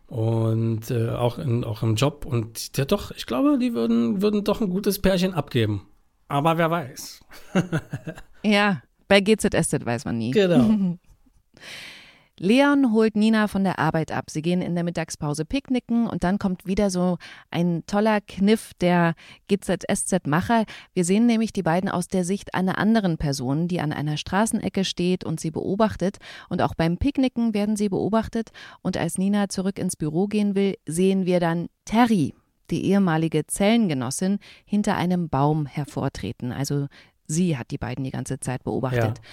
Und 0.08 0.89
äh, 0.89 1.10
auch, 1.10 1.38
in, 1.38 1.63
auch 1.63 1.84
im 1.84 1.96
Job. 1.96 2.25
Und 2.25 2.77
ja 2.77 2.86
doch, 2.86 3.12
ich 3.12 3.25
glaube, 3.25 3.58
die 3.60 3.74
würden, 3.74 4.22
würden 4.22 4.44
doch 4.44 4.62
ein 4.62 4.70
gutes 4.70 5.00
Pärchen 5.00 5.34
abgeben. 5.34 5.88
Aber 6.27 6.58
wer 6.58 6.72
weiß. 6.72 7.22
ja, 8.47 8.81
bei 9.07 9.21
GZSZ 9.21 9.85
weiß 9.85 10.05
man 10.05 10.17
nie. 10.17 10.31
Genau. 10.31 10.97
Leon 12.39 12.91
holt 12.93 13.15
Nina 13.15 13.47
von 13.47 13.63
der 13.63 13.79
Arbeit 13.79 14.11
ab. 14.11 14.29
Sie 14.29 14.43
gehen 14.43 14.61
in 14.61 14.75
der 14.75 14.83
Mittagspause 14.83 15.43
picknicken 15.43 16.05
und 16.05 16.23
dann 16.23 16.37
kommt 16.37 16.67
wieder 16.67 16.91
so 16.91 17.17
ein 17.49 17.83
toller 17.87 18.21
Kniff 18.21 18.73
der 18.79 19.15
GZSZ-Macher. 19.47 20.65
Wir 20.93 21.03
sehen 21.03 21.25
nämlich 21.25 21.51
die 21.51 21.63
beiden 21.63 21.89
aus 21.89 22.07
der 22.07 22.23
Sicht 22.23 22.53
einer 22.53 22.77
anderen 22.77 23.17
Person, 23.17 23.67
die 23.67 23.81
an 23.81 23.91
einer 23.91 24.17
Straßenecke 24.17 24.85
steht 24.85 25.23
und 25.23 25.39
sie 25.39 25.49
beobachtet. 25.49 26.17
Und 26.47 26.61
auch 26.61 26.75
beim 26.75 26.97
Picknicken 26.97 27.55
werden 27.55 27.75
sie 27.75 27.89
beobachtet. 27.89 28.51
Und 28.83 28.97
als 28.97 29.17
Nina 29.17 29.49
zurück 29.49 29.79
ins 29.79 29.95
Büro 29.95 30.27
gehen 30.27 30.53
will, 30.53 30.75
sehen 30.85 31.25
wir 31.25 31.39
dann 31.39 31.69
Terry, 31.85 32.35
die 32.69 32.85
ehemalige 32.85 33.47
Zellengenossin, 33.47 34.37
hinter 34.63 34.95
einem 34.95 35.29
Baum 35.29 35.65
hervortreten. 35.65 36.51
Also 36.51 36.85
sie 37.27 37.57
hat 37.57 37.72
die 37.72 37.77
beiden 37.77 38.03
die 38.03 38.12
ganze 38.12 38.39
Zeit 38.39 38.63
beobachtet. 38.63 39.17
Ja. 39.17 39.24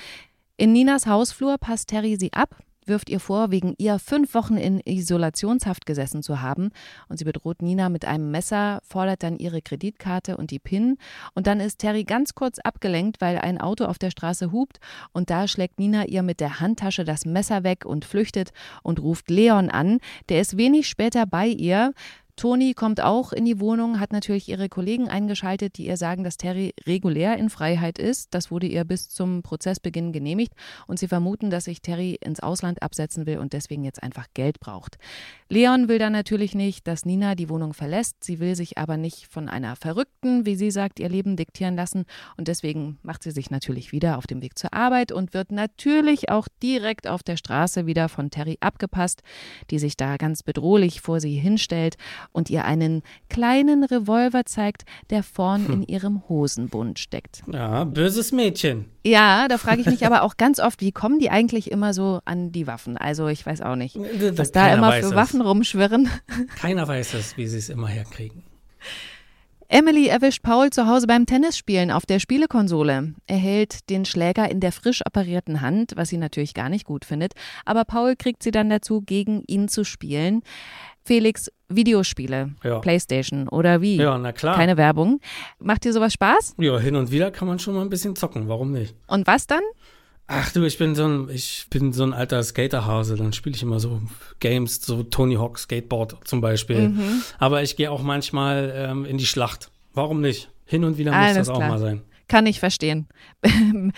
In 0.57 0.73
Ninas 0.73 1.07
Hausflur 1.07 1.59
passt 1.59 1.89
Terry 1.89 2.17
sie 2.17 2.33
ab, 2.33 2.57
wirft 2.87 3.09
ihr 3.09 3.21
vor, 3.21 3.51
wegen 3.51 3.75
ihr 3.79 3.99
fünf 3.99 4.35
Wochen 4.35 4.57
in 4.57 4.81
Isolationshaft 4.81 5.87
gesessen 5.87 6.23
zu 6.23 6.41
haben. 6.41 6.71
Und 7.09 7.19
sie 7.19 7.25
bedroht 7.25 7.63
Nina 7.63 7.89
mit 7.89 8.05
einem 8.05 8.31
Messer, 8.31 8.81
fordert 8.85 9.23
dann 9.23 9.39
ihre 9.39 9.63
Kreditkarte 9.63 10.37
und 10.37 10.51
die 10.51 10.59
PIN. 10.59 10.99
Und 11.35 11.47
dann 11.47 11.61
ist 11.61 11.79
Terry 11.79 12.05
ganz 12.05 12.35
kurz 12.35 12.59
abgelenkt, 12.59 13.21
weil 13.21 13.39
ein 13.39 13.61
Auto 13.61 13.85
auf 13.87 13.99
der 13.99 14.11
Straße 14.11 14.53
hupt. 14.53 14.79
Und 15.13 15.31
da 15.31 15.49
schlägt 15.49 15.79
Nina 15.79 16.07
ihr 16.07 16.23
mit 16.23 16.41
der 16.41 16.61
Handtasche 16.61 17.05
das 17.05 17.25
Messer 17.25 17.65
weg 17.65 17.85
und 17.85 18.05
flüchtet 18.05 18.53
und 18.83 19.01
ruft 19.01 19.31
Leon 19.31 19.71
an. 19.71 19.99
Der 20.29 20.41
ist 20.41 20.57
wenig 20.57 20.89
später 20.89 21.27
bei 21.27 21.47
ihr. 21.47 21.93
Toni 22.37 22.75
kommt 22.75 23.00
auch 23.00 23.33
in 23.33 23.45
die 23.45 23.61
Wohnung, 23.61 24.00
hat 24.00 24.12
natürlich 24.12 24.49
ihre 24.49 24.69
Kollegen 24.69 25.09
eingeschaltet, 25.09 25.79
die 25.79 25.87
ihr 25.87 25.97
sagen, 25.97 26.25
dass 26.25 26.37
Terry 26.37 26.75
regulär 26.85 27.37
in 27.37 27.49
Freiheit 27.49 28.00
ist. 28.00 28.35
Das 28.35 28.50
wurde 28.50 28.67
ihr 28.67 28.85
bis 28.85 29.09
zum 29.09 29.43
Prozessbeginn 29.43 30.12
genehmigt 30.12 30.53
und 30.88 30.99
sie 30.99 31.07
vermuten, 31.07 31.50
dass 31.50 31.64
sich 31.64 31.81
Terry 31.81 32.19
ins 32.21 32.41
Ausland 32.41 32.83
absetzen 32.83 33.26
will 33.26 33.38
und 33.38 33.53
deswegen 33.53 33.85
jetzt 33.85 34.03
einfach 34.03 34.26
Geld 34.35 34.59
braucht. 34.59 34.99
Leon 35.49 35.87
will 35.87 36.00
dann 36.00 36.12
natürlich 36.12 36.57
nicht, 36.57 36.88
dass 36.88 37.05
Nina 37.05 37.37
die 37.37 37.49
Wohnung 37.49 37.73
verlässt. 37.73 38.25
Sie 38.25 38.41
will 38.41 38.57
sich 38.57 38.79
aber 38.79 38.97
nicht 38.97 39.29
von 39.29 39.49
einer 39.49 39.76
Verrückten, 39.76 40.45
wie 40.45 40.57
sie 40.57 40.73
sagt, 40.73 40.99
ihr 40.99 41.09
Leben 41.09 41.37
diktieren 41.37 41.76
lassen 41.76 42.05
und 42.37 42.49
deswegen 42.49 42.99
macht 43.03 43.23
sie 43.23 43.31
sich 43.31 43.53
natürlich 43.53 43.93
wieder 43.93 44.19
auf 44.19 44.26
dem 44.26 44.43
Weg 44.43 44.59
zur 44.59 44.75
Arbeit 44.75 45.12
und 45.12 45.35
wird 45.35 45.53
natürlich 45.53 46.31
auch 46.31 46.49
direkt 46.62 47.07
auf 47.07 47.23
der 47.23 47.37
Straße 47.37 47.87
wieder 47.87 48.09
von 48.09 48.31
Terry 48.31 48.59
abgepasst, 48.59 49.23
die 49.71 49.79
sich 49.79 49.97
da 49.97 50.17
ganz 50.17 50.43
bedrohlich 50.43 51.00
vor 51.00 51.21
sie 51.21 51.37
hinstellt 51.37 51.97
und 52.33 52.50
ihr 52.50 52.64
einen 52.64 53.02
kleinen 53.28 53.85
Revolver 53.85 54.45
zeigt, 54.45 54.85
der 55.11 55.23
vorn 55.23 55.66
in 55.66 55.83
ihrem 55.83 56.23
Hosenbund 56.28 56.99
steckt. 56.99 57.43
Ja, 57.52 57.85
böses 57.85 58.33
Mädchen. 58.33 58.87
Ja, 59.04 59.49
da 59.49 59.59
frage 59.59 59.83
ich 59.83 59.87
mich 59.87 60.07
aber 60.07 60.23
auch 60.23 60.37
ganz 60.37 60.61
oft, 60.61 60.81
wie 60.81 60.93
kommen 60.93 61.19
die 61.19 61.31
eigentlich 61.31 61.71
immer 61.71 61.93
so 61.93 62.21
an 62.25 62.52
die 62.52 62.66
Waffen? 62.66 62.97
Also 62.97 63.28
ich 63.28 63.45
weiß 63.45 63.61
auch 63.61 63.76
nicht, 63.76 63.97
was 63.97 64.52
da 64.52 64.73
immer 64.73 64.93
für 64.93 65.07
es. 65.07 65.14
Waffen 65.14 65.40
rumschwirren. 65.40 66.09
Keiner 66.57 66.88
weiß 66.88 67.14
es, 67.14 67.37
wie 67.37 67.47
sie 67.47 67.59
es 67.59 67.69
immer 67.69 67.88
herkriegen. 67.88 68.43
Emily 69.69 70.07
erwischt 70.07 70.43
Paul 70.43 70.71
zu 70.71 70.87
Hause 70.87 71.07
beim 71.07 71.26
Tennisspielen 71.26 71.90
auf 71.90 72.07
der 72.07 72.19
Spielekonsole. 72.19 73.14
Er 73.26 73.37
hält 73.37 73.88
den 73.90 74.04
Schläger 74.04 74.49
in 74.50 74.61
der 74.61 74.73
frisch 74.73 75.02
operierten 75.07 75.62
Hand, 75.62 75.95
was 75.97 76.11
sie 76.11 76.19
natürlich 76.19 76.54
gar 76.54 76.69
nicht 76.69 76.85
gut 76.85 77.04
findet. 77.04 77.33
Aber 77.64 77.85
Paul 77.85 78.14
kriegt 78.14 78.43
sie 78.43 78.50
dann 78.50 78.69
dazu, 78.69 79.00
gegen 79.00 79.43
ihn 79.47 79.69
zu 79.69 79.85
spielen. 79.85 80.43
Felix, 81.07 81.51
Videospiele, 81.69 82.51
Ja. 82.63 82.79
Playstation 82.79 83.49
oder 83.49 83.81
wie? 83.83 83.97
Ja, 83.97 84.17
na 84.17 84.33
klar. 84.33 84.57
Keine 84.57 84.77
Werbung. 84.77 85.21
Macht 85.59 85.85
dir 85.85 85.93
sowas 85.93 86.15
Spaß? 86.15 86.55
Ja, 86.59 86.79
hin 86.79 86.97
und 86.97 87.11
wieder 87.11 87.31
kann 87.31 87.47
man 87.47 87.59
schon 87.59 87.75
mal 87.75 87.83
ein 87.83 87.91
bisschen 87.91 88.17
zocken, 88.17 88.49
warum 88.49 88.73
nicht? 88.73 88.95
Und 89.07 89.27
was 89.27 89.47
dann? 89.47 89.63
Ach 90.27 90.51
du, 90.53 90.65
ich 90.65 90.79
bin 90.79 90.95
so 90.95 91.05
ein, 91.07 91.29
ich 91.29 91.67
bin 91.69 91.93
so 91.93 92.03
ein 92.05 92.15
alter 92.15 92.43
Skaterhase, 92.43 93.17
dann 93.17 93.35
spiele 93.35 93.55
ich 93.55 93.63
immer 93.63 93.79
so 93.79 94.01
Games, 94.41 94.81
so 94.81 95.03
Tony 95.03 95.35
Hawk 95.35 95.59
Skateboard 95.59 96.17
zum 96.25 96.41
Beispiel. 96.41 96.89
Mhm. 96.89 97.23
Aber 97.39 97.63
ich 97.63 97.77
gehe 97.77 97.91
auch 97.91 98.03
manchmal 98.03 98.73
ähm, 98.75 99.05
in 99.05 99.19
die 99.19 99.27
Schlacht. 99.27 99.71
Warum 99.93 100.23
nicht? 100.23 100.49
Hin 100.65 100.85
und 100.85 100.97
wieder 100.97 101.11
muss 101.13 101.21
Alles 101.21 101.37
das 101.37 101.49
auch 101.51 101.59
klar. 101.59 101.69
mal 101.69 101.79
sein. 101.79 102.01
Kann 102.29 102.47
ich 102.47 102.59
verstehen. 102.59 103.07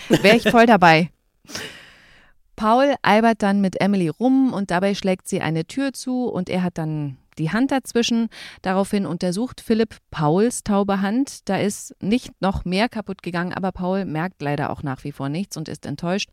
Wäre 0.09 0.37
ich 0.37 0.51
voll 0.51 0.67
dabei. 0.67 1.11
Paul 2.57 2.95
albert 3.03 3.43
dann 3.43 3.61
mit 3.61 3.81
Emily 3.81 4.09
rum 4.09 4.53
und 4.53 4.71
dabei 4.71 4.95
schlägt 4.95 5.29
sie 5.29 5.41
eine 5.41 5.67
Tür 5.67 5.93
zu 5.93 6.25
und 6.25 6.49
er 6.49 6.63
hat 6.63 6.79
dann 6.79 7.19
die 7.39 7.51
Hand 7.51 7.71
dazwischen. 7.71 8.29
Daraufhin 8.63 9.07
untersucht 9.07 9.61
Philipp 9.61 9.97
Pauls 10.11 10.65
taube 10.65 11.01
Hand. 11.01 11.49
Da 11.49 11.59
ist 11.59 11.95
nicht 12.01 12.33
noch 12.41 12.65
mehr 12.65 12.89
kaputt 12.89 13.23
gegangen, 13.23 13.53
aber 13.53 13.73
Paul 13.73 14.05
merkt 14.05 14.41
leider 14.43 14.71
auch 14.71 14.83
nach 14.83 15.05
wie 15.05 15.13
vor 15.13 15.29
nichts 15.29 15.57
und 15.57 15.69
ist 15.69 15.87
enttäuscht. 15.87 16.31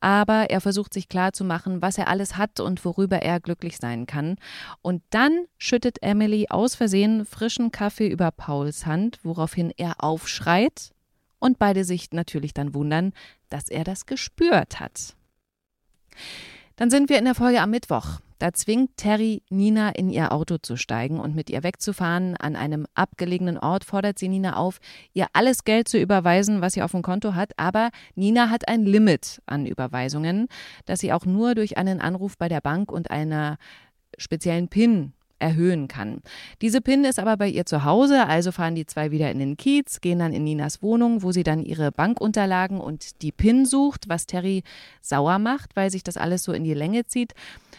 Aber 0.00 0.50
er 0.50 0.60
versucht 0.60 0.92
sich 0.92 1.08
klarzumachen, 1.08 1.82
was 1.82 1.98
er 1.98 2.08
alles 2.08 2.36
hat 2.36 2.60
und 2.60 2.84
worüber 2.84 3.22
er 3.22 3.40
glücklich 3.40 3.78
sein 3.78 4.06
kann. 4.06 4.36
Und 4.82 5.02
dann 5.10 5.46
schüttet 5.58 6.02
Emily 6.02 6.46
aus 6.50 6.74
Versehen 6.74 7.24
frischen 7.24 7.72
Kaffee 7.72 8.08
über 8.08 8.30
Pauls 8.30 8.86
Hand, 8.86 9.18
woraufhin 9.22 9.72
er 9.76 10.04
aufschreit 10.04 10.90
und 11.38 11.58
beide 11.58 11.84
sich 11.84 12.12
natürlich 12.12 12.54
dann 12.54 12.74
wundern, 12.74 13.12
dass 13.48 13.68
er 13.68 13.84
das 13.84 14.06
gespürt 14.06 14.78
hat. 14.78 15.16
Dann 16.76 16.90
sind 16.90 17.08
wir 17.08 17.18
in 17.18 17.24
der 17.24 17.34
Folge 17.34 17.60
am 17.60 17.70
Mittwoch. 17.70 18.20
Da 18.42 18.52
zwingt 18.52 18.96
Terry 18.96 19.42
Nina 19.50 19.90
in 19.90 20.10
ihr 20.10 20.32
Auto 20.32 20.58
zu 20.58 20.76
steigen 20.76 21.20
und 21.20 21.36
mit 21.36 21.48
ihr 21.48 21.62
wegzufahren. 21.62 22.36
An 22.36 22.56
einem 22.56 22.86
abgelegenen 22.94 23.56
Ort 23.56 23.84
fordert 23.84 24.18
sie 24.18 24.26
Nina 24.26 24.56
auf, 24.56 24.80
ihr 25.12 25.26
alles 25.32 25.62
Geld 25.62 25.86
zu 25.86 25.96
überweisen, 25.96 26.60
was 26.60 26.72
sie 26.72 26.82
auf 26.82 26.90
dem 26.90 27.02
Konto 27.02 27.34
hat. 27.34 27.52
Aber 27.56 27.90
Nina 28.16 28.50
hat 28.50 28.66
ein 28.66 28.84
Limit 28.84 29.40
an 29.46 29.64
Überweisungen, 29.64 30.48
das 30.86 30.98
sie 30.98 31.12
auch 31.12 31.24
nur 31.24 31.54
durch 31.54 31.78
einen 31.78 32.00
Anruf 32.00 32.36
bei 32.36 32.48
der 32.48 32.60
Bank 32.60 32.90
und 32.90 33.12
einer 33.12 33.58
speziellen 34.18 34.66
PIN 34.66 35.12
erhöhen 35.42 35.88
kann. 35.88 36.22
Diese 36.62 36.80
PIN 36.80 37.04
ist 37.04 37.18
aber 37.18 37.36
bei 37.36 37.48
ihr 37.48 37.66
zu 37.66 37.84
Hause, 37.84 38.26
also 38.26 38.52
fahren 38.52 38.74
die 38.74 38.86
zwei 38.86 39.10
wieder 39.10 39.30
in 39.30 39.38
den 39.38 39.56
Kiez, 39.56 40.00
gehen 40.00 40.20
dann 40.20 40.32
in 40.32 40.44
Ninas 40.44 40.82
Wohnung, 40.82 41.22
wo 41.22 41.32
sie 41.32 41.42
dann 41.42 41.62
ihre 41.64 41.92
Bankunterlagen 41.92 42.80
und 42.80 43.20
die 43.20 43.32
PIN 43.32 43.66
sucht, 43.66 44.08
was 44.08 44.26
Terry 44.26 44.62
sauer 45.02 45.38
macht, 45.38 45.76
weil 45.76 45.90
sich 45.90 46.04
das 46.04 46.16
alles 46.16 46.44
so 46.44 46.52
in 46.52 46.64
die 46.64 46.74
Länge 46.74 47.04
zieht. 47.04 47.34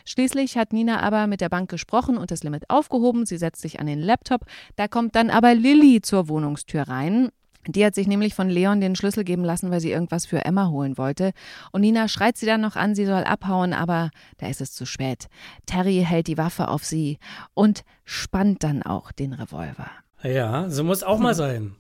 Schließlich 0.06 0.58
hat 0.58 0.74
Nina 0.74 1.00
aber 1.00 1.28
mit 1.28 1.42
der 1.42 1.50
Bank 1.50 1.70
gesprochen 1.70 2.18
und 2.18 2.30
das 2.30 2.44
Limit 2.44 2.70
aufgehoben. 2.70 3.26
Sie 3.26 3.38
setzt 3.38 3.62
sich 3.62 3.80
an 3.80 3.88
den 3.88 4.00
Laptop. 4.00 4.42
Da 4.76 4.88
kommt 4.88 5.16
dann 5.16 5.30
aber 5.30 5.56
Lilly 5.56 6.02
zur 6.02 6.28
Wohnungstür 6.28 6.84
rein. 6.84 7.30
Die 7.68 7.86
hat 7.86 7.96
sich 7.96 8.08
nämlich 8.08 8.36
von 8.36 8.50
Leon 8.50 8.82
den 8.82 8.96
Schlüssel 8.96 9.24
geben 9.24 9.44
lassen, 9.44 9.72
weil 9.72 9.80
sie 9.80 9.92
irgendwas 9.92 10.26
für 10.26 10.44
Emma 10.44 10.70
holen 10.70 10.98
wollte. 10.98 11.32
Und 11.72 11.82
Nina 11.82 12.08
schreit 12.08 12.38
sie 12.38 12.46
dann 12.46 12.62
noch 12.62 12.76
an, 12.76 12.96
sie 12.96 13.06
soll 13.06 13.24
abhauen, 13.24 13.74
aber 13.74 14.12
da 14.38 14.48
ist 14.48 14.62
es 14.62 14.74
zu 14.74 14.86
spät. 14.86 15.28
Terry 15.66 16.04
hält 16.06 16.28
die 16.28 16.38
Waffe 16.38 16.68
auf 16.68 16.84
sie 16.84 17.20
und 17.54 17.84
spannt 18.06 18.64
dann 18.64 18.84
auch 18.84 19.12
den 19.12 19.34
Revolver. 19.34 19.90
Ja, 20.24 20.70
so 20.70 20.84
muss 20.84 21.04
auch 21.04 21.20
mal 21.20 21.36
sein. 21.36 21.76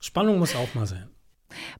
Spannung 0.00 0.38
muss 0.38 0.54
auch 0.54 0.74
mal 0.74 0.86
sein. 0.86 1.11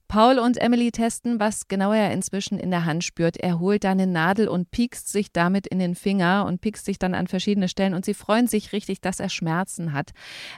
Paul 0.07 0.39
und 0.39 0.57
Emily 0.57 0.91
testen, 0.91 1.39
was 1.39 1.67
genau 1.67 1.93
er 1.93 2.11
inzwischen 2.11 2.59
in 2.59 2.71
der 2.71 2.85
Hand 2.85 3.03
spürt. 3.03 3.37
Er 3.37 3.59
holt 3.59 3.83
da 3.83 3.91
eine 3.91 4.07
Nadel 4.07 4.47
und 4.47 4.71
piekst 4.71 5.09
sich 5.09 5.31
damit 5.31 5.65
in 5.67 5.79
den 5.79 5.95
Finger 5.95 6.45
und 6.45 6.61
piekst 6.61 6.85
sich 6.85 6.99
dann 6.99 7.13
an 7.13 7.27
verschiedene 7.27 7.69
Stellen 7.69 7.93
und 7.93 8.03
sie 8.03 8.13
freuen 8.13 8.47
sich 8.47 8.73
richtig, 8.73 9.01
dass 9.01 9.19
er 9.19 9.29
Schmerzen 9.29 9.93
hat. 9.93 10.11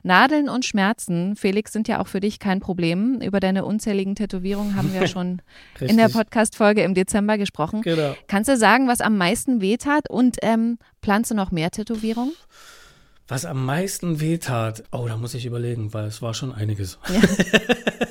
Nadeln 0.03 0.50
und 0.50 0.65
Schmerzen, 0.65 1.36
Felix, 1.36 1.72
sind 1.72 1.88
ja 1.88 2.01
auch 2.01 2.07
für 2.07 2.19
dich 2.19 2.39
kein 2.39 2.60
Problem. 2.60 3.22
Über 3.22 3.39
deine 3.39 3.65
unzähligen 3.65 4.15
Tätowierungen 4.15 4.75
haben 4.75 4.91
wir 4.91 5.07
schon 5.07 5.41
in 5.79 5.98
der. 5.98 6.15
Podcast-Folge 6.15 6.81
im 6.81 6.93
Dezember 6.93 7.38
gesprochen. 7.38 7.81
Genau. 7.81 8.15
Kannst 8.27 8.50
du 8.50 8.57
sagen, 8.57 8.88
was 8.88 9.01
am 9.01 9.17
meisten 9.17 9.60
wehtat 9.62 10.10
und 10.10 10.38
ähm, 10.41 10.77
planst 11.01 11.31
du 11.31 11.36
noch 11.36 11.51
mehr 11.51 11.72
Tätowierungen? 11.72 12.34
Was 13.27 13.45
am 13.45 13.65
meisten 13.65 14.19
wehtat, 14.19 14.84
oh, 14.91 15.07
da 15.07 15.17
muss 15.17 15.34
ich 15.34 15.45
überlegen, 15.45 15.93
weil 15.93 16.05
es 16.05 16.22
war 16.22 16.34
schon 16.34 16.53
einiges. 16.53 17.00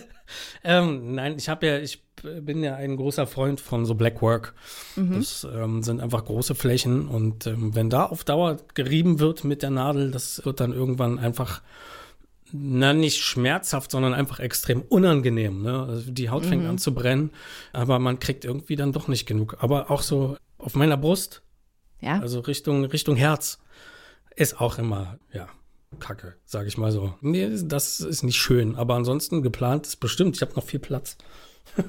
ähm, 0.65 1.15
nein, 1.15 1.37
ich 1.37 1.49
habe 1.49 1.67
ja, 1.67 1.79
ich 1.79 2.03
bin 2.23 2.63
ja 2.65 2.75
ein 2.77 2.97
großer 2.97 3.27
Freund 3.27 3.61
von 3.61 3.85
so 3.85 3.95
Black 3.95 4.23
Work. 4.23 4.55
Das 4.97 5.47
ähm, 5.53 5.83
sind 5.83 6.01
einfach 6.01 6.25
große 6.25 6.55
Flächen 6.55 7.07
und 7.07 7.47
ähm, 7.47 7.75
wenn 7.75 7.91
da 7.91 8.07
auf 8.07 8.25
Dauer 8.25 8.57
gerieben 8.75 9.19
wird 9.19 9.45
mit 9.45 9.63
der 9.63 9.71
Nadel, 9.71 10.11
das 10.11 10.45
wird 10.45 10.61
dann 10.61 10.73
irgendwann 10.73 11.19
einfach 11.19 11.61
na, 12.53 12.93
nicht 12.93 13.21
schmerzhaft, 13.23 13.91
sondern 13.91 14.15
einfach 14.15 14.39
extrem 14.41 14.81
unangenehm. 14.83 15.63
Ne? 15.63 15.85
Also 15.89 16.11
die 16.11 16.31
Haut 16.31 16.47
fängt 16.47 16.67
an 16.67 16.79
zu 16.79 16.95
brennen, 16.95 17.31
aber 17.73 17.99
man 17.99 18.21
kriegt 18.21 18.45
irgendwie 18.45 18.77
dann 18.77 18.93
doch 18.93 19.09
nicht 19.09 19.27
genug. 19.27 19.57
Aber 19.61 19.91
auch 19.91 20.03
so 20.03 20.37
auf 20.57 20.75
meiner 20.77 20.97
Brust, 20.97 21.43
Ja. 22.01 22.21
also 22.21 22.41
Richtung, 22.41 22.85
Richtung 22.85 23.17
Herz, 23.17 23.59
ist 24.37 24.61
auch 24.61 24.79
immer, 24.79 25.19
ja, 25.33 25.49
Kacke, 25.99 26.35
sage 26.45 26.69
ich 26.69 26.79
mal 26.79 26.93
so. 26.93 27.15
Nee, 27.21 27.49
das 27.65 28.01
ist 28.01 28.23
nicht 28.23 28.37
schön, 28.37 28.77
aber 28.77 28.95
ansonsten 28.95 29.43
geplant 29.43 29.87
ist 29.87 29.97
bestimmt. 29.97 30.37
Ich 30.37 30.43
habe 30.43 30.55
noch 30.55 30.65
viel 30.65 30.81
Platz. 30.81 31.17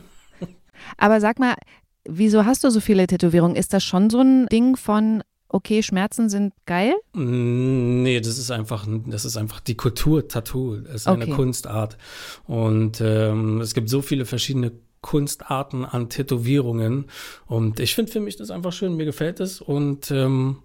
Aber 0.98 1.22
sag 1.22 1.40
mal, 1.40 1.56
wieso 2.04 2.46
hast 2.46 2.64
du 2.64 2.70
so 2.70 2.80
viele 2.80 3.08
Tätowierungen? 3.08 3.56
Ist 3.56 3.74
das 3.74 3.84
schon 3.84 4.10
so 4.10 4.20
ein 4.22 4.46
Ding 4.48 4.76
von, 4.76 5.24
okay, 5.50 5.82
Schmerzen 5.84 6.30
sind 6.30 6.54
geil? 6.66 6.94
Mm, 7.14 8.04
Nee, 8.04 8.20
das 8.20 8.38
ist 8.38 8.52
einfach, 8.52 8.86
das 9.08 9.26
ist 9.26 9.38
einfach 9.38 9.60
die 9.62 9.76
Kultur 9.76 10.28
Tattoo. 10.28 10.76
Es 10.76 11.02
ist 11.02 11.08
eine 11.08 11.24
Okay. 11.24 11.34
Kunstart. 11.34 11.98
Und 12.46 13.02
ähm, 13.02 13.62
es 13.62 13.74
gibt 13.74 13.90
so 13.90 14.02
viele 14.02 14.26
verschiedene 14.26 14.74
Kunstarten 15.02 15.86
an 15.86 16.10
Tätowierungen. 16.10 17.06
Und 17.48 17.80
ich 17.80 17.96
finde 17.96 18.12
für 18.12 18.20
mich 18.20 18.36
das 18.36 18.52
einfach 18.52 18.74
schön. 18.74 18.96
Mir 18.96 19.06
gefällt 19.06 19.40
es. 19.40 19.62
Und 19.62 20.12
ähm, 20.12 20.58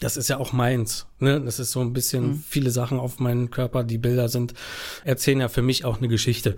das 0.00 0.16
ist 0.16 0.28
ja 0.28 0.38
auch 0.38 0.52
meins. 0.52 1.06
Ne? 1.18 1.40
Das 1.40 1.58
ist 1.58 1.70
so 1.72 1.80
ein 1.80 1.92
bisschen 1.92 2.34
viele 2.36 2.70
Sachen 2.70 2.98
auf 2.98 3.20
meinem 3.20 3.50
Körper. 3.50 3.84
Die 3.84 3.98
Bilder 3.98 4.28
sind, 4.28 4.54
erzählen 5.04 5.40
ja 5.40 5.48
für 5.48 5.62
mich 5.62 5.84
auch 5.84 5.98
eine 5.98 6.08
Geschichte. 6.08 6.56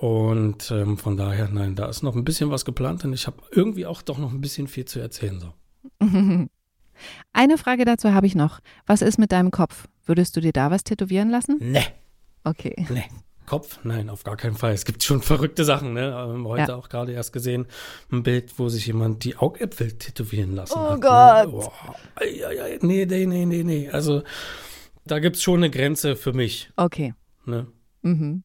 Und 0.00 0.70
ähm, 0.70 0.96
von 0.96 1.16
daher, 1.16 1.48
nein, 1.48 1.74
da 1.74 1.86
ist 1.88 2.02
noch 2.02 2.14
ein 2.16 2.24
bisschen 2.24 2.50
was 2.50 2.64
geplant. 2.64 3.04
Und 3.04 3.12
ich 3.12 3.26
habe 3.26 3.42
irgendwie 3.50 3.86
auch 3.86 4.02
doch 4.02 4.18
noch 4.18 4.32
ein 4.32 4.40
bisschen 4.40 4.68
viel 4.68 4.84
zu 4.84 5.00
erzählen. 5.00 5.40
So. 5.40 5.52
Eine 7.32 7.58
Frage 7.58 7.84
dazu 7.84 8.12
habe 8.14 8.26
ich 8.26 8.34
noch. 8.34 8.60
Was 8.86 9.02
ist 9.02 9.18
mit 9.18 9.32
deinem 9.32 9.50
Kopf? 9.50 9.86
Würdest 10.04 10.36
du 10.36 10.40
dir 10.40 10.52
da 10.52 10.70
was 10.70 10.84
tätowieren 10.84 11.28
lassen? 11.28 11.58
Nee, 11.60 11.84
Okay. 12.44 12.86
nee. 12.90 13.04
Kopf? 13.46 13.78
Nein, 13.84 14.10
auf 14.10 14.24
gar 14.24 14.36
keinen 14.36 14.56
Fall. 14.56 14.72
Es 14.72 14.84
gibt 14.84 15.02
schon 15.02 15.22
verrückte 15.22 15.64
Sachen, 15.64 15.92
ne? 15.92 16.42
Heute 16.44 16.72
ja. 16.72 16.76
auch 16.76 16.88
gerade 16.88 17.12
erst 17.12 17.32
gesehen, 17.32 17.66
ein 18.12 18.22
Bild, 18.22 18.58
wo 18.58 18.68
sich 18.68 18.86
jemand 18.86 19.24
die 19.24 19.36
Augäpfel 19.36 19.92
tätowieren 19.92 20.54
lassen 20.54 20.78
oh 20.78 20.90
hat. 20.90 21.00
Gott. 21.00 21.52
Ne? 21.52 21.60
Oh. 21.60 22.82
Nee, 22.82 23.06
nee, 23.06 23.26
nee, 23.26 23.44
nee, 23.46 23.62
nee. 23.62 23.88
Also 23.90 24.22
da 25.04 25.20
gibt 25.20 25.36
es 25.36 25.42
schon 25.42 25.60
eine 25.60 25.70
Grenze 25.70 26.16
für 26.16 26.32
mich. 26.32 26.70
Okay. 26.76 27.14
Ne? 27.44 27.66
Mhm. 28.02 28.42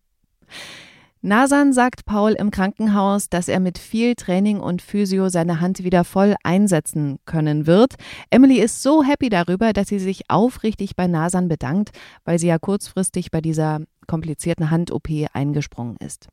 Nasan 1.24 1.72
sagt 1.72 2.06
Paul 2.06 2.32
im 2.32 2.50
Krankenhaus, 2.50 3.30
dass 3.30 3.48
er 3.48 3.60
mit 3.60 3.78
viel 3.78 4.16
Training 4.16 4.60
und 4.60 4.82
Physio 4.82 5.30
seine 5.30 5.62
Hand 5.62 5.84
wieder 5.84 6.04
voll 6.04 6.36
einsetzen 6.44 7.20
können 7.26 7.68
wird. 7.68 7.94
Emily 8.32 8.60
ist 8.60 8.82
so 8.82 9.04
happy 9.04 9.30
darüber, 9.30 9.72
dass 9.72 9.90
sie 9.90 10.00
sich 10.00 10.32
aufrichtig 10.32 10.96
bei 10.96 11.06
Nasan 11.06 11.48
bedankt, 11.48 11.92
weil 12.26 12.40
sie 12.40 12.48
ja 12.48 12.58
kurzfristig 12.58 13.30
bei 13.30 13.40
dieser 13.40 13.82
komplizierten 14.08 14.70
Hand-OP 14.70 15.10
eingesprungen 15.34 15.98
ist. 15.98 16.28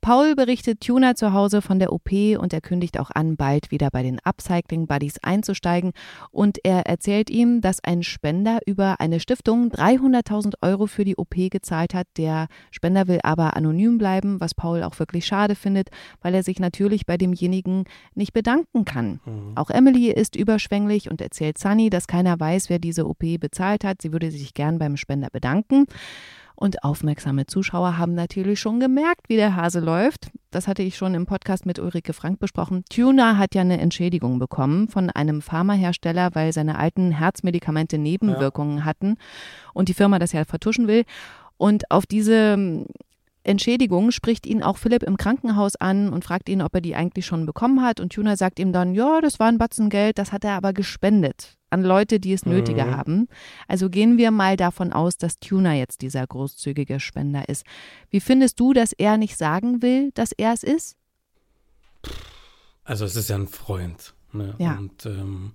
Paul 0.00 0.34
berichtet 0.34 0.80
Tuna 0.80 1.14
zu 1.14 1.32
Hause 1.32 1.62
von 1.62 1.78
der 1.78 1.92
OP 1.92 2.10
und 2.38 2.52
er 2.52 2.60
kündigt 2.60 2.98
auch 2.98 3.10
an, 3.10 3.36
bald 3.36 3.70
wieder 3.70 3.90
bei 3.90 4.02
den 4.02 4.18
Upcycling 4.24 4.86
Buddies 4.86 5.18
einzusteigen. 5.22 5.92
Und 6.30 6.58
er 6.64 6.86
erzählt 6.86 7.30
ihm, 7.30 7.60
dass 7.60 7.82
ein 7.82 8.02
Spender 8.02 8.60
über 8.66 9.00
eine 9.00 9.20
Stiftung 9.20 9.70
300.000 9.70 10.54
Euro 10.62 10.86
für 10.86 11.04
die 11.04 11.16
OP 11.16 11.34
gezahlt 11.50 11.94
hat. 11.94 12.06
Der 12.16 12.48
Spender 12.70 13.08
will 13.08 13.20
aber 13.22 13.56
anonym 13.56 13.98
bleiben, 13.98 14.40
was 14.40 14.54
Paul 14.54 14.82
auch 14.82 14.98
wirklich 14.98 15.26
schade 15.26 15.54
findet, 15.54 15.90
weil 16.20 16.34
er 16.34 16.42
sich 16.42 16.58
natürlich 16.58 17.06
bei 17.06 17.16
demjenigen 17.16 17.84
nicht 18.14 18.32
bedanken 18.32 18.84
kann. 18.84 19.20
Mhm. 19.24 19.52
Auch 19.56 19.70
Emily 19.70 20.10
ist 20.10 20.36
überschwänglich 20.36 21.10
und 21.10 21.20
erzählt 21.20 21.58
Sunny, 21.58 21.90
dass 21.90 22.06
keiner 22.06 22.38
weiß, 22.38 22.68
wer 22.68 22.78
diese 22.78 23.06
OP 23.06 23.22
bezahlt 23.38 23.84
hat. 23.84 24.02
Sie 24.02 24.12
würde 24.12 24.30
sich 24.30 24.54
gern 24.54 24.78
beim 24.78 24.96
Spender 24.96 25.28
bedanken. 25.30 25.86
Und 26.62 26.84
aufmerksame 26.84 27.46
Zuschauer 27.46 27.98
haben 27.98 28.14
natürlich 28.14 28.60
schon 28.60 28.78
gemerkt, 28.78 29.28
wie 29.28 29.34
der 29.34 29.56
Hase 29.56 29.80
läuft. 29.80 30.30
Das 30.52 30.68
hatte 30.68 30.84
ich 30.84 30.96
schon 30.96 31.12
im 31.12 31.26
Podcast 31.26 31.66
mit 31.66 31.80
Ulrike 31.80 32.12
Frank 32.12 32.38
besprochen. 32.38 32.84
Tuna 32.88 33.36
hat 33.36 33.56
ja 33.56 33.62
eine 33.62 33.80
Entschädigung 33.80 34.38
bekommen 34.38 34.86
von 34.86 35.10
einem 35.10 35.42
Pharmahersteller, 35.42 36.30
weil 36.34 36.52
seine 36.52 36.78
alten 36.78 37.10
Herzmedikamente 37.10 37.98
Nebenwirkungen 37.98 38.78
ja. 38.78 38.84
hatten 38.84 39.16
und 39.74 39.88
die 39.88 39.94
Firma 39.94 40.20
das 40.20 40.30
ja 40.30 40.44
vertuschen 40.44 40.86
will. 40.86 41.02
Und 41.56 41.90
auf 41.90 42.06
diese 42.06 42.86
Entschädigung 43.44 44.10
spricht 44.10 44.46
ihn 44.46 44.62
auch 44.62 44.76
Philipp 44.76 45.02
im 45.02 45.16
Krankenhaus 45.16 45.76
an 45.76 46.12
und 46.12 46.24
fragt 46.24 46.48
ihn, 46.48 46.62
ob 46.62 46.74
er 46.74 46.80
die 46.80 46.94
eigentlich 46.94 47.26
schon 47.26 47.46
bekommen 47.46 47.82
hat. 47.82 47.98
Und 47.98 48.12
Tuna 48.12 48.36
sagt 48.36 48.58
ihm 48.58 48.72
dann, 48.72 48.94
ja, 48.94 49.20
das 49.20 49.40
war 49.40 49.48
ein 49.48 49.58
Batzen 49.58 49.90
Geld, 49.90 50.18
das 50.18 50.32
hat 50.32 50.44
er 50.44 50.52
aber 50.52 50.72
gespendet 50.72 51.56
an 51.70 51.82
Leute, 51.82 52.20
die 52.20 52.34
es 52.34 52.44
nötiger 52.44 52.84
mhm. 52.84 52.96
haben. 52.96 53.28
Also 53.66 53.88
gehen 53.88 54.18
wir 54.18 54.30
mal 54.30 54.56
davon 54.56 54.92
aus, 54.92 55.16
dass 55.16 55.38
Tuna 55.38 55.74
jetzt 55.74 56.02
dieser 56.02 56.26
großzügige 56.26 57.00
Spender 57.00 57.48
ist. 57.48 57.64
Wie 58.10 58.20
findest 58.20 58.60
du, 58.60 58.74
dass 58.74 58.92
er 58.92 59.16
nicht 59.16 59.36
sagen 59.38 59.82
will, 59.82 60.10
dass 60.12 60.32
er 60.32 60.52
es 60.52 60.62
ist? 60.62 60.96
Also 62.84 63.04
es 63.04 63.16
ist 63.16 63.30
ja 63.30 63.36
ein 63.36 63.48
Freund. 63.48 64.14
Ne? 64.32 64.54
Ja. 64.58 64.76
Und 64.76 65.06
ähm, 65.06 65.52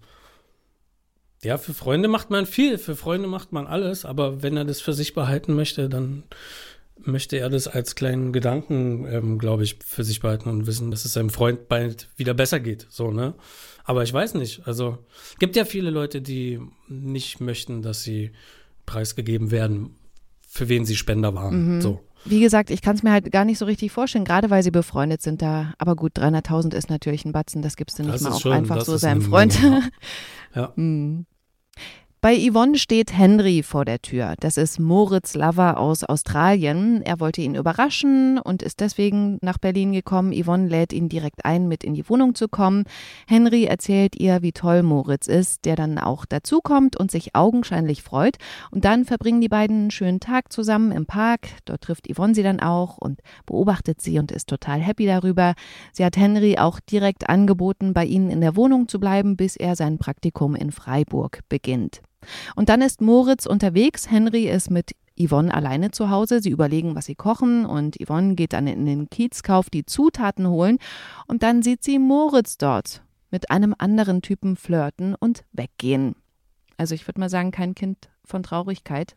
ja, 1.43 1.57
für 1.57 1.73
Freunde 1.73 2.07
macht 2.07 2.31
man 2.31 2.45
viel, 2.45 2.77
für 2.77 2.95
Freunde 2.95 3.27
macht 3.27 3.51
man 3.51 3.67
alles, 3.67 4.03
aber 4.03 4.41
wenn 4.41 4.57
er 4.57 4.65
das 4.65 4.81
für 4.81 4.93
sich 4.93 5.13
behalten 5.13 5.53
möchte, 5.53 5.87
dann 5.87 6.23
möchte 7.03 7.37
er 7.37 7.49
das 7.49 7.67
als 7.67 7.95
kleinen 7.95 8.33
Gedanken, 8.33 9.05
ähm, 9.09 9.37
glaube 9.37 9.63
ich, 9.63 9.77
für 9.85 10.03
sich 10.03 10.19
behalten 10.19 10.49
und 10.49 10.67
wissen, 10.67 10.91
dass 10.91 11.05
es 11.05 11.13
seinem 11.13 11.29
Freund 11.29 11.67
bald 11.67 12.09
wieder 12.15 12.33
besser 12.33 12.59
geht. 12.59 12.87
So, 12.89 13.11
ne? 13.11 13.33
Aber 13.83 14.03
ich 14.03 14.11
weiß 14.11 14.33
nicht. 14.33 14.67
Also 14.67 14.97
gibt 15.39 15.55
ja 15.55 15.65
viele 15.65 15.89
Leute, 15.89 16.21
die 16.21 16.59
nicht 16.89 17.39
möchten, 17.39 17.81
dass 17.81 18.03
sie 18.03 18.31
preisgegeben 18.85 19.51
werden, 19.51 19.95
für 20.47 20.69
wen 20.69 20.85
sie 20.85 20.95
Spender 20.95 21.33
waren. 21.35 21.75
Mhm. 21.75 21.81
So. 21.81 22.03
Wie 22.25 22.41
gesagt, 22.41 22.71
ich 22.71 22.81
kann 22.81 22.95
es 22.95 23.03
mir 23.03 23.11
halt 23.11 23.31
gar 23.31 23.45
nicht 23.45 23.57
so 23.57 23.65
richtig 23.65 23.91
vorstellen, 23.91 24.25
gerade 24.25 24.49
weil 24.49 24.63
sie 24.63 24.71
befreundet 24.71 25.21
sind 25.21 25.41
da. 25.41 25.73
Aber 25.77 25.95
gut, 25.95 26.17
300.000 26.17 26.73
ist 26.73 26.89
natürlich 26.89 27.23
ein 27.25 27.31
Batzen, 27.31 27.61
das 27.61 27.75
gibst 27.75 27.99
du 27.99 28.03
nicht 28.03 28.15
das 28.15 28.21
mal 28.21 28.31
auch 28.31 28.41
schon, 28.41 28.51
einfach 28.51 28.81
so 28.81 28.97
seinem 28.97 29.21
Freund. 29.21 29.57
ja. 30.55 30.73
mhm. 30.75 31.25
Bei 32.27 32.35
Yvonne 32.37 32.77
steht 32.77 33.17
Henry 33.17 33.63
vor 33.63 33.85
der 33.85 34.01
Tür. 34.01 34.35
Das 34.41 34.57
ist 34.57 34.81
Moritz 34.81 35.33
Lover 35.33 35.77
aus 35.77 36.03
Australien. 36.03 37.01
Er 37.01 37.21
wollte 37.21 37.39
ihn 37.39 37.55
überraschen 37.55 38.37
und 38.37 38.61
ist 38.61 38.81
deswegen 38.81 39.37
nach 39.41 39.57
Berlin 39.57 39.93
gekommen. 39.93 40.33
Yvonne 40.33 40.67
lädt 40.67 40.91
ihn 40.91 41.07
direkt 41.07 41.45
ein, 41.45 41.69
mit 41.69 41.85
in 41.85 41.93
die 41.93 42.09
Wohnung 42.09 42.35
zu 42.35 42.49
kommen. 42.49 42.83
Henry 43.27 43.63
erzählt 43.63 44.17
ihr, 44.17 44.41
wie 44.41 44.51
toll 44.51 44.83
Moritz 44.83 45.27
ist, 45.27 45.63
der 45.63 45.77
dann 45.77 45.97
auch 45.99 46.25
dazukommt 46.25 46.97
und 46.97 47.11
sich 47.11 47.33
augenscheinlich 47.33 48.03
freut. 48.03 48.35
Und 48.71 48.83
dann 48.83 49.05
verbringen 49.05 49.39
die 49.39 49.47
beiden 49.47 49.83
einen 49.83 49.91
schönen 49.91 50.19
Tag 50.19 50.51
zusammen 50.51 50.91
im 50.91 51.05
Park. 51.05 51.47
Dort 51.63 51.79
trifft 51.79 52.13
Yvonne 52.13 52.35
sie 52.35 52.43
dann 52.43 52.59
auch 52.59 52.97
und 52.97 53.21
beobachtet 53.45 54.01
sie 54.01 54.19
und 54.19 54.33
ist 54.33 54.49
total 54.49 54.81
happy 54.81 55.05
darüber. 55.05 55.53
Sie 55.93 56.03
hat 56.03 56.17
Henry 56.17 56.57
auch 56.57 56.81
direkt 56.81 57.29
angeboten, 57.29 57.93
bei 57.93 58.03
ihnen 58.03 58.29
in 58.29 58.41
der 58.41 58.57
Wohnung 58.57 58.89
zu 58.89 58.99
bleiben, 58.99 59.37
bis 59.37 59.55
er 59.55 59.77
sein 59.77 59.97
Praktikum 59.97 60.55
in 60.55 60.73
Freiburg 60.73 61.39
beginnt. 61.47 62.01
Und 62.55 62.69
dann 62.69 62.81
ist 62.81 63.01
Moritz 63.01 63.45
unterwegs. 63.45 64.09
Henry 64.09 64.45
ist 64.49 64.69
mit 64.69 64.95
Yvonne 65.19 65.53
alleine 65.53 65.91
zu 65.91 66.09
Hause. 66.09 66.41
Sie 66.41 66.49
überlegen, 66.49 66.95
was 66.95 67.05
sie 67.05 67.15
kochen 67.15 67.65
und 67.65 67.97
Yvonne 67.99 68.35
geht 68.35 68.53
dann 68.53 68.67
in 68.67 68.85
den 68.85 69.09
Kiezkauf 69.09 69.69
die 69.69 69.85
Zutaten 69.85 70.47
holen 70.47 70.77
und 71.27 71.43
dann 71.43 71.63
sieht 71.63 71.83
sie 71.83 71.99
Moritz 71.99 72.57
dort 72.57 73.01
mit 73.31 73.49
einem 73.51 73.75
anderen 73.77 74.21
Typen 74.21 74.55
flirten 74.55 75.15
und 75.15 75.43
weggehen. 75.51 76.15
Also 76.77 76.95
ich 76.95 77.07
würde 77.07 77.19
mal 77.19 77.29
sagen, 77.29 77.51
kein 77.51 77.75
Kind 77.75 78.09
von 78.23 78.43
Traurigkeit. 78.43 79.15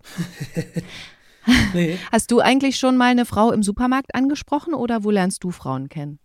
nee. 1.75 1.99
Hast 2.11 2.31
du 2.31 2.41
eigentlich 2.41 2.77
schon 2.77 2.97
mal 2.97 3.11
eine 3.11 3.27
Frau 3.27 3.53
im 3.53 3.63
Supermarkt 3.63 4.15
angesprochen 4.15 4.75
oder 4.75 5.05
wo 5.05 5.11
lernst 5.11 5.45
du 5.45 5.51
Frauen 5.51 5.89
kennen? 5.89 6.19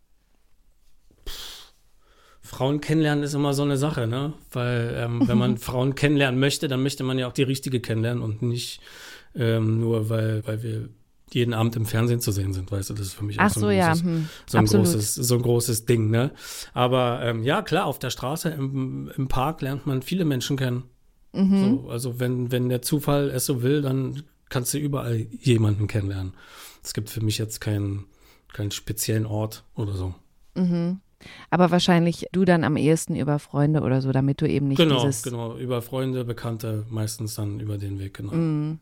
Frauen 2.46 2.80
kennenlernen 2.80 3.24
ist 3.24 3.34
immer 3.34 3.54
so 3.54 3.64
eine 3.64 3.78
Sache, 3.78 4.08
ne? 4.08 4.34
Weil 4.52 4.94
ähm, 4.98 5.28
wenn 5.28 5.38
man 5.38 5.58
Frauen 5.58 5.96
kennenlernen 5.96 6.40
möchte, 6.40 6.68
dann 6.68 6.84
möchte 6.84 7.04
man 7.04 7.18
ja 7.18 7.28
auch 7.28 7.34
die 7.34 7.44
richtige 7.44 7.80
kennenlernen 7.80 8.24
und 8.24 8.42
nicht 8.42 8.82
ähm, 9.36 9.80
nur, 9.80 10.10
weil, 10.10 10.46
weil 10.46 10.62
wir 10.64 10.90
jeden 11.32 11.54
Abend 11.54 11.76
im 11.76 11.86
Fernsehen 11.86 12.20
zu 12.22 12.32
sehen 12.32 12.54
sind, 12.54 12.72
weißt 12.72 12.92
du, 12.92 12.94
das 12.94 13.08
ist 13.08 13.14
für 13.14 13.26
mich 13.26 13.40
Ach 13.40 13.50
auch 13.50 13.54
so, 13.54 13.60
so, 13.62 13.68
ein, 13.68 13.78
ja. 13.78 13.88
großes, 13.88 14.04
hm. 14.04 14.30
so, 14.46 14.58
ein 14.60 14.66
großes, 14.66 15.16
so 15.16 15.36
ein 15.36 15.42
großes 15.42 15.86
Ding, 15.86 16.12
ne? 16.12 16.32
Aber 16.74 17.22
ähm, 17.24 17.44
ja, 17.44 17.64
klar, 17.64 17.86
auf 17.86 17.98
der 17.98 18.12
Straße, 18.12 18.50
im, 18.50 19.12
im 19.18 19.28
Park 19.28 19.62
lernt 19.62 19.88
man 19.88 20.02
viele 20.04 20.24
Menschen 20.24 20.56
kennen. 20.56 20.84
Mhm. 21.34 21.82
So, 21.84 21.90
also 21.90 22.20
wenn, 22.20 22.52
wenn 22.52 22.70
der 22.70 22.82
Zufall 22.84 23.32
es 23.32 23.46
so 23.46 23.64
will, 23.64 23.82
dann 23.82 24.24
kannst 24.50 24.74
du 24.74 24.78
überall 24.78 25.16
jemanden 25.42 25.88
kennenlernen. 25.88 26.34
Es 26.84 26.94
gibt 26.94 27.10
für 27.10 27.22
mich 27.22 27.40
jetzt 27.40 27.60
keinen, 27.60 28.06
keinen 28.54 28.72
speziellen 28.72 29.26
Ort 29.26 29.64
oder 29.76 29.94
so. 29.94 30.14
Mhm. 30.54 31.02
Aber 31.50 31.72
wahrscheinlich 31.72 32.28
du 32.32 32.46
dann 32.46 32.64
am 32.64 32.78
ehesten 32.78 33.16
über 33.16 33.40
Freunde 33.40 33.82
oder 33.82 34.02
so, 34.02 34.12
damit 34.12 34.42
du 34.42 34.48
eben 34.48 34.68
nicht 34.68 34.78
genau, 34.78 35.02
dieses... 35.02 35.24
Genau, 35.24 35.58
über 35.58 35.82
Freunde, 35.82 36.26
Bekannte, 36.26 36.86
meistens 36.90 37.36
dann 37.36 37.60
über 37.60 37.78
den 37.78 38.00
Weg, 38.00 38.16
genau. 38.16 38.34
Mm, 38.34 38.80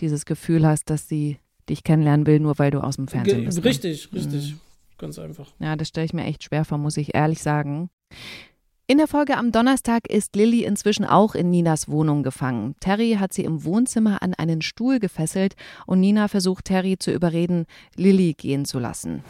dieses 0.00 0.24
Gefühl 0.24 0.66
hast, 0.66 0.90
dass 0.90 1.08
sie 1.08 1.38
dich 1.68 1.84
kennenlernen 1.84 2.26
will, 2.26 2.40
nur 2.40 2.58
weil 2.58 2.70
du 2.70 2.80
aus 2.80 2.96
dem 2.96 3.08
Fernsehen 3.08 3.44
bist. 3.44 3.58
Ne? 3.58 3.64
Richtig, 3.64 4.12
ne? 4.12 4.18
richtig. 4.18 4.54
Mm. 4.54 4.58
Ganz 4.98 5.18
einfach. 5.18 5.46
Ja, 5.60 5.76
das 5.76 5.88
stelle 5.88 6.06
ich 6.06 6.12
mir 6.12 6.24
echt 6.24 6.42
schwer 6.44 6.64
vor, 6.64 6.78
muss 6.78 6.96
ich 6.96 7.14
ehrlich 7.14 7.40
sagen. 7.40 7.88
In 8.90 8.96
der 8.96 9.06
Folge 9.06 9.36
am 9.36 9.52
Donnerstag 9.52 10.08
ist 10.08 10.34
Lilly 10.34 10.64
inzwischen 10.64 11.04
auch 11.04 11.34
in 11.34 11.50
Ninas 11.50 11.88
Wohnung 11.88 12.22
gefangen. 12.22 12.74
Terry 12.80 13.16
hat 13.20 13.34
sie 13.34 13.44
im 13.44 13.62
Wohnzimmer 13.64 14.22
an 14.22 14.32
einen 14.32 14.62
Stuhl 14.62 14.98
gefesselt 14.98 15.56
und 15.86 16.00
Nina 16.00 16.26
versucht 16.26 16.64
Terry 16.64 16.96
zu 16.98 17.12
überreden, 17.12 17.66
Lilly 17.96 18.32
gehen 18.32 18.64
zu 18.64 18.78
lassen. 18.78 19.22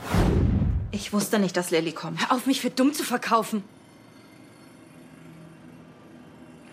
Ich 0.91 1.13
wusste 1.13 1.39
nicht, 1.39 1.57
dass 1.57 1.71
Lilly 1.71 1.93
kommt. 1.93 2.21
Hör 2.21 2.37
auf, 2.37 2.47
mich 2.47 2.61
für 2.61 2.71
dumm 2.71 2.95
zu 2.95 3.05
verkaufen. 3.05 3.63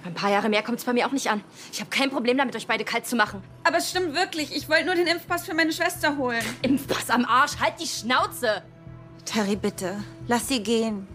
Ein 0.06 0.14
paar 0.14 0.30
Jahre 0.30 0.50
mehr 0.50 0.62
kommt 0.62 0.78
es 0.78 0.86
bei 0.86 0.94
mir 0.94 1.08
auch 1.08 1.12
nicht 1.12 1.32
an. 1.32 1.44
Ich 1.74 1.80
habe 1.80 1.90
kein 1.90 2.12
Problem 2.12 2.38
damit, 2.38 2.56
euch 2.56 2.68
beide 2.68 2.86
kalt 2.86 3.08
zu 3.08 3.16
machen. 3.16 3.44
Aber 3.64 3.78
es 3.78 3.90
stimmt 3.90 4.14
wirklich. 4.14 4.56
Ich 4.56 4.70
wollte 4.70 4.86
nur 4.86 4.96
den 4.96 5.08
Impfpass 5.08 5.46
für 5.46 5.56
meine 5.56 5.74
Schwester 5.74 6.16
holen. 6.18 6.44
Impfpass 6.62 7.10
am 7.10 7.26
Arsch. 7.26 7.58
Halt 7.60 7.74
die 7.82 7.88
Schnauze. 7.88 8.62
Terry, 9.26 9.56
bitte. 9.56 10.04
Lass 10.28 10.48
sie 10.48 10.62
gehen. 10.62 11.08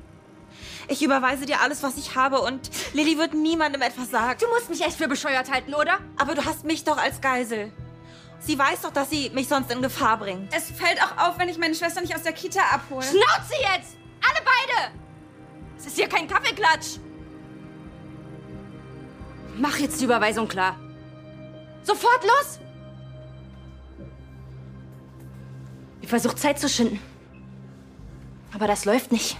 Ich 0.89 1.05
überweise 1.05 1.47
dir 1.47 1.61
alles, 1.61 1.85
was 1.85 1.97
ich 1.99 2.17
habe 2.17 2.41
und 2.41 2.69
Lilly 2.93 3.17
wird 3.17 3.33
niemandem 3.33 3.81
etwas 3.81 4.11
sagen. 4.11 4.41
Du 4.41 4.49
musst 4.49 4.69
mich 4.69 4.81
echt 4.81 4.97
für 4.97 5.07
bescheuert 5.07 5.49
halten, 5.51 5.73
oder? 5.73 5.99
Aber 6.17 6.35
du 6.35 6.45
hast 6.45 6.65
mich 6.65 6.83
doch 6.83 6.99
als 6.99 7.21
Geisel. 7.21 7.73
Sie 8.41 8.59
weiß 8.59 8.83
doch, 8.83 8.93
dass 8.93 9.11
sie 9.11 9.31
mich 9.31 9.49
sonst 9.49 9.71
in 9.71 9.83
Gefahr 9.83 10.19
bringt. 10.19 10.53
Es 10.53 10.71
fällt 10.71 11.01
auch 11.03 11.29
auf, 11.29 11.39
wenn 11.39 11.49
ich 11.49 11.59
meine 11.59 11.75
Schwester 11.75 12.01
nicht 12.01 12.15
aus 12.15 12.23
der 12.23 12.33
Kita 12.33 12.61
abhole. 12.73 13.03
Schnauze 13.03 13.55
jetzt! 13.61 13.97
Alle 14.23 14.45
beide! 14.45 14.93
Es 15.77 15.87
ist 15.87 15.97
hier 15.97 16.09
kein 16.09 16.27
Kaffeeklatsch. 16.27 16.99
Mach 19.57 19.77
jetzt 19.79 20.01
die 20.01 20.07
Überweisung 20.07 20.49
klar. 20.49 20.77
Sofort 21.83 22.25
los! 22.25 22.59
Ich 26.01 26.09
versuche 26.09 26.37
Zeit 26.37 26.59
zu 26.59 26.69
schinden. 26.69 26.99
Aber 28.53 28.67
das 28.67 28.85
läuft 28.85 29.13
nicht. 29.13 29.37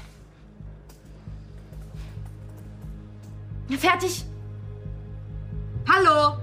Fertig. 3.81 4.25
Hallo? 5.89 6.40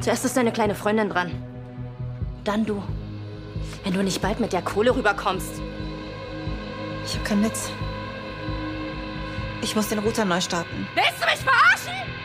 Zuerst 0.00 0.24
ist 0.24 0.36
deine 0.36 0.52
kleine 0.52 0.74
Freundin 0.74 1.10
dran. 1.10 1.30
Dann 2.44 2.64
du. 2.64 2.82
Wenn 3.84 3.92
du 3.92 4.02
nicht 4.02 4.20
bald 4.22 4.40
mit 4.40 4.52
der 4.52 4.62
Kohle 4.62 4.96
rüberkommst. 4.96 5.60
Ich 7.04 7.14
habe 7.14 7.24
kein 7.24 7.40
Netz. 7.42 7.70
Ich 9.62 9.76
muss 9.76 9.88
den 9.88 9.98
Router 9.98 10.24
neu 10.24 10.40
starten. 10.40 10.88
Willst 10.94 11.20
du 11.20 11.26
mich 11.26 11.40
verarschen? 11.40 12.19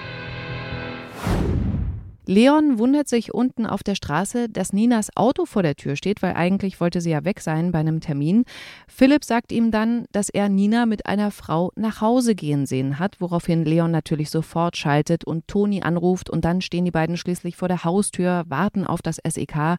Leon 2.28 2.80
wundert 2.80 3.08
sich 3.08 3.34
unten 3.34 3.66
auf 3.66 3.84
der 3.84 3.96
Straße, 3.96 4.50
dass 4.50 4.74
Ninas 4.74 5.16
Auto 5.16 5.46
vor 5.46 5.62
der 5.62 5.76
Tür 5.76 5.96
steht, 5.96 6.22
weil 6.22 6.34
eigentlich 6.34 6.80
wollte 6.80 7.00
sie 7.02 7.12
ja 7.12 7.24
weg 7.24 7.40
sein 7.40 7.72
bei 7.72 7.80
einem 7.80 8.00
Termin. 8.00 8.46
Philipp 8.88 9.24
sagt 9.24 9.52
ihm 9.52 9.70
dann, 9.70 10.06
dass 10.12 10.30
er 10.30 10.50
Nina 10.50 10.86
mit 10.86 11.06
einer 11.06 11.32
Frau 11.32 11.72
nach 11.76 12.02
Hause 12.02 12.34
gehen 12.34 12.66
sehen 12.66 12.98
hat, 12.98 13.22
woraufhin 13.22 13.64
Leon 13.64 13.92
natürlich 13.92 14.30
sofort 14.30 14.76
schaltet 14.76 15.24
und 15.24 15.48
Toni 15.48 15.84
anruft 15.84 16.30
und 16.30 16.46
dann 16.46 16.62
stehen 16.62 16.86
die 16.86 16.92
beiden 16.92 17.18
schließlich 17.18 17.56
vor 17.56 17.68
der 17.68 17.84
Haustür, 17.84 18.44
warten 18.48 18.88
auf 18.88 19.02
das 19.02 19.18
SEK. 19.28 19.78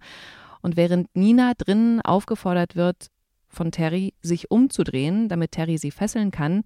Und 0.63 0.77
während 0.77 1.15
Nina 1.17 1.53
drinnen 1.57 2.01
aufgefordert 2.01 2.77
wird, 2.77 3.09
von 3.49 3.73
Terry 3.73 4.15
sich 4.23 4.51
umzudrehen, 4.51 5.29
damit 5.29 5.53
Terry 5.53 5.79
sie 5.79 5.91
fesseln 5.91 6.31
kann, 6.31 6.63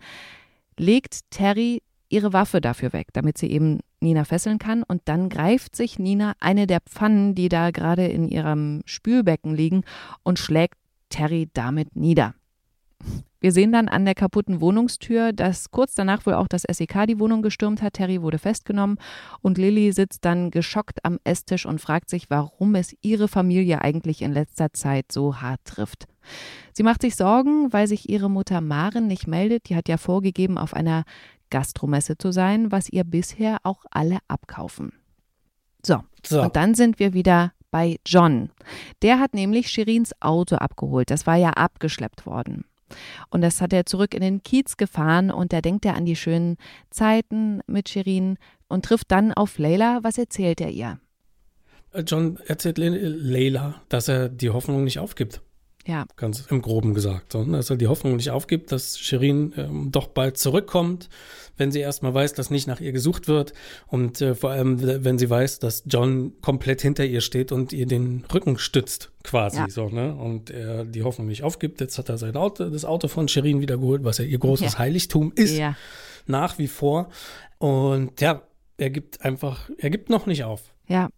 legt 0.78 1.30
Terry 1.30 1.82
ihre 2.10 2.32
Waffe 2.32 2.60
dafür 2.60 2.92
weg, 2.92 3.08
damit 3.14 3.38
sie 3.38 3.50
eben 3.50 3.80
Nina 4.00 4.24
fesseln 4.24 4.58
kann. 4.58 4.82
Und 4.82 5.02
dann 5.06 5.28
greift 5.28 5.74
sich 5.74 5.98
Nina 5.98 6.34
eine 6.40 6.66
der 6.66 6.80
Pfannen, 6.80 7.34
die 7.34 7.48
da 7.48 7.70
gerade 7.70 8.06
in 8.06 8.28
ihrem 8.28 8.82
Spülbecken 8.84 9.54
liegen, 9.54 9.84
und 10.22 10.38
schlägt 10.38 10.76
Terry 11.08 11.48
damit 11.54 11.96
nieder. 11.96 12.34
Wir 13.42 13.52
sehen 13.52 13.72
dann 13.72 13.88
an 13.88 14.04
der 14.04 14.14
kaputten 14.14 14.60
Wohnungstür, 14.60 15.32
dass 15.32 15.70
kurz 15.70 15.94
danach 15.94 16.26
wohl 16.26 16.34
auch 16.34 16.46
das 16.46 16.64
SEK 16.70 17.06
die 17.06 17.18
Wohnung 17.18 17.40
gestürmt 17.40 17.80
hat. 17.80 17.94
Terry 17.94 18.20
wurde 18.20 18.38
festgenommen 18.38 18.98
und 19.40 19.56
Lilly 19.56 19.92
sitzt 19.92 20.26
dann 20.26 20.50
geschockt 20.50 21.02
am 21.06 21.18
Esstisch 21.24 21.64
und 21.64 21.80
fragt 21.80 22.10
sich, 22.10 22.28
warum 22.28 22.74
es 22.74 22.94
ihre 23.00 23.28
Familie 23.28 23.80
eigentlich 23.80 24.20
in 24.20 24.32
letzter 24.32 24.74
Zeit 24.74 25.10
so 25.10 25.40
hart 25.40 25.64
trifft. 25.64 26.04
Sie 26.74 26.82
macht 26.82 27.00
sich 27.00 27.16
Sorgen, 27.16 27.72
weil 27.72 27.86
sich 27.86 28.10
ihre 28.10 28.28
Mutter 28.28 28.60
Maren 28.60 29.06
nicht 29.06 29.26
meldet. 29.26 29.70
Die 29.70 29.76
hat 29.76 29.88
ja 29.88 29.96
vorgegeben, 29.96 30.58
auf 30.58 30.74
einer 30.74 31.04
Gastromesse 31.50 32.16
zu 32.18 32.32
sein, 32.32 32.72
was 32.72 32.88
ihr 32.88 33.04
bisher 33.04 33.58
auch 33.64 33.84
alle 33.90 34.18
abkaufen. 34.28 34.92
So, 35.84 36.02
So. 36.24 36.42
und 36.42 36.56
dann 36.56 36.74
sind 36.74 36.98
wir 36.98 37.12
wieder 37.12 37.52
bei 37.70 37.98
John. 38.06 38.50
Der 39.02 39.18
hat 39.20 39.34
nämlich 39.34 39.68
Shirins 39.68 40.12
Auto 40.20 40.56
abgeholt. 40.56 41.10
Das 41.10 41.26
war 41.26 41.36
ja 41.36 41.50
abgeschleppt 41.50 42.26
worden. 42.26 42.64
Und 43.30 43.42
das 43.42 43.60
hat 43.60 43.72
er 43.72 43.86
zurück 43.86 44.14
in 44.14 44.20
den 44.20 44.42
Kiez 44.42 44.76
gefahren 44.76 45.30
und 45.30 45.52
da 45.52 45.60
denkt 45.60 45.84
er 45.84 45.94
an 45.94 46.04
die 46.04 46.16
schönen 46.16 46.56
Zeiten 46.90 47.60
mit 47.68 47.88
Shirin 47.88 48.36
und 48.68 48.84
trifft 48.84 49.12
dann 49.12 49.32
auf 49.32 49.58
Leila. 49.58 50.00
Was 50.02 50.18
erzählt 50.18 50.60
er 50.60 50.70
ihr? 50.70 50.98
John 52.06 52.38
erzählt 52.46 52.78
Le 52.78 52.88
Leila, 52.88 53.80
dass 53.88 54.08
er 54.08 54.28
die 54.28 54.50
Hoffnung 54.50 54.84
nicht 54.84 54.98
aufgibt. 54.98 55.40
Ja, 55.86 56.04
Ganz 56.16 56.44
im 56.50 56.60
Groben 56.60 56.92
gesagt. 56.92 57.32
So, 57.32 57.42
ne? 57.42 57.56
Dass 57.56 57.70
er 57.70 57.76
die 57.76 57.86
Hoffnung 57.86 58.16
nicht 58.16 58.30
aufgibt, 58.30 58.70
dass 58.70 58.98
Shirin 58.98 59.54
ähm, 59.56 59.88
doch 59.90 60.08
bald 60.08 60.36
zurückkommt, 60.36 61.08
wenn 61.56 61.72
sie 61.72 61.80
erstmal 61.80 62.12
weiß, 62.12 62.34
dass 62.34 62.50
nicht 62.50 62.66
nach 62.66 62.80
ihr 62.80 62.92
gesucht 62.92 63.28
wird. 63.28 63.54
Und 63.86 64.20
äh, 64.20 64.34
vor 64.34 64.50
allem, 64.50 64.80
wenn 64.82 65.18
sie 65.18 65.30
weiß, 65.30 65.58
dass 65.58 65.84
John 65.86 66.32
komplett 66.42 66.82
hinter 66.82 67.04
ihr 67.04 67.22
steht 67.22 67.50
und 67.50 67.72
ihr 67.72 67.86
den 67.86 68.24
Rücken 68.32 68.58
stützt, 68.58 69.10
quasi. 69.24 69.56
Ja. 69.58 69.68
So, 69.70 69.88
ne? 69.88 70.14
Und 70.14 70.50
er 70.50 70.84
die 70.84 71.02
Hoffnung 71.02 71.28
nicht 71.28 71.44
aufgibt. 71.44 71.80
Jetzt 71.80 71.96
hat 71.98 72.08
er 72.10 72.18
sein 72.18 72.36
Auto, 72.36 72.68
das 72.68 72.84
Auto 72.84 73.08
von 73.08 73.28
Shirin 73.28 73.60
wiedergeholt, 73.60 74.04
was 74.04 74.18
ja 74.18 74.24
ihr 74.24 74.38
großes 74.38 74.74
Ja. 74.74 74.78
Heiligtum 74.78 75.32
ist, 75.34 75.56
ja. 75.56 75.76
nach 76.26 76.58
wie 76.58 76.68
vor. 76.68 77.08
Und 77.58 78.20
ja, 78.20 78.42
er 78.76 78.90
gibt 78.90 79.22
einfach, 79.22 79.70
er 79.78 79.90
gibt 79.90 80.10
noch 80.10 80.26
nicht 80.26 80.44
auf. 80.44 80.62
Ja. 80.88 81.08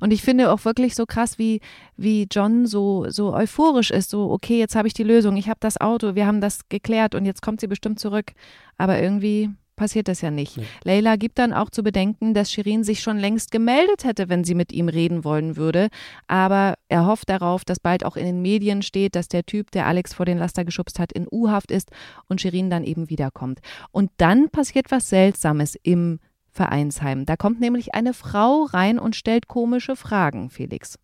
Und 0.00 0.12
ich 0.12 0.22
finde 0.22 0.52
auch 0.52 0.64
wirklich 0.64 0.94
so 0.94 1.06
krass, 1.06 1.38
wie, 1.38 1.60
wie 1.96 2.26
John 2.30 2.66
so, 2.66 3.06
so 3.08 3.32
euphorisch 3.34 3.90
ist. 3.90 4.10
So, 4.10 4.30
okay, 4.30 4.58
jetzt 4.58 4.74
habe 4.74 4.88
ich 4.88 4.94
die 4.94 5.04
Lösung, 5.04 5.36
ich 5.36 5.48
habe 5.48 5.60
das 5.60 5.80
Auto, 5.80 6.14
wir 6.14 6.26
haben 6.26 6.40
das 6.40 6.68
geklärt 6.68 7.14
und 7.14 7.24
jetzt 7.24 7.42
kommt 7.42 7.60
sie 7.60 7.66
bestimmt 7.66 7.98
zurück. 7.98 8.32
Aber 8.76 9.00
irgendwie 9.00 9.50
passiert 9.80 10.08
das 10.08 10.20
ja 10.20 10.30
nicht. 10.30 10.58
Nee. 10.58 10.66
Leila 10.84 11.16
gibt 11.16 11.38
dann 11.38 11.54
auch 11.54 11.70
zu 11.70 11.82
bedenken, 11.82 12.34
dass 12.34 12.52
Shirin 12.52 12.84
sich 12.84 13.00
schon 13.00 13.16
längst 13.16 13.50
gemeldet 13.50 14.04
hätte, 14.04 14.28
wenn 14.28 14.44
sie 14.44 14.54
mit 14.54 14.72
ihm 14.72 14.90
reden 14.90 15.24
wollen 15.24 15.56
würde. 15.56 15.88
Aber 16.26 16.74
er 16.90 17.06
hofft 17.06 17.30
darauf, 17.30 17.64
dass 17.64 17.80
bald 17.80 18.04
auch 18.04 18.16
in 18.16 18.26
den 18.26 18.42
Medien 18.42 18.82
steht, 18.82 19.16
dass 19.16 19.28
der 19.28 19.46
Typ, 19.46 19.70
der 19.70 19.86
Alex 19.86 20.12
vor 20.12 20.26
den 20.26 20.36
Laster 20.36 20.66
geschubst 20.66 20.98
hat, 20.98 21.12
in 21.12 21.26
U-Haft 21.32 21.70
ist 21.70 21.90
und 22.28 22.42
Shirin 22.42 22.68
dann 22.68 22.84
eben 22.84 23.08
wiederkommt. 23.08 23.60
Und 23.90 24.10
dann 24.18 24.50
passiert 24.50 24.90
was 24.90 25.08
Seltsames 25.08 25.78
im 25.82 26.20
Vereinsheim. 26.60 27.24
Da 27.24 27.36
kommt 27.36 27.58
nämlich 27.58 27.94
eine 27.94 28.12
Frau 28.12 28.64
rein 28.64 28.98
und 28.98 29.16
stellt 29.16 29.48
komische 29.48 29.96
Fragen, 29.96 30.50
Felix. 30.50 30.98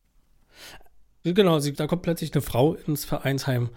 Genau, 1.24 1.60
sie, 1.60 1.72
da 1.72 1.86
kommt 1.86 2.02
plötzlich 2.02 2.34
eine 2.34 2.42
Frau 2.42 2.74
ins 2.74 3.06
Vereinsheim, 3.06 3.70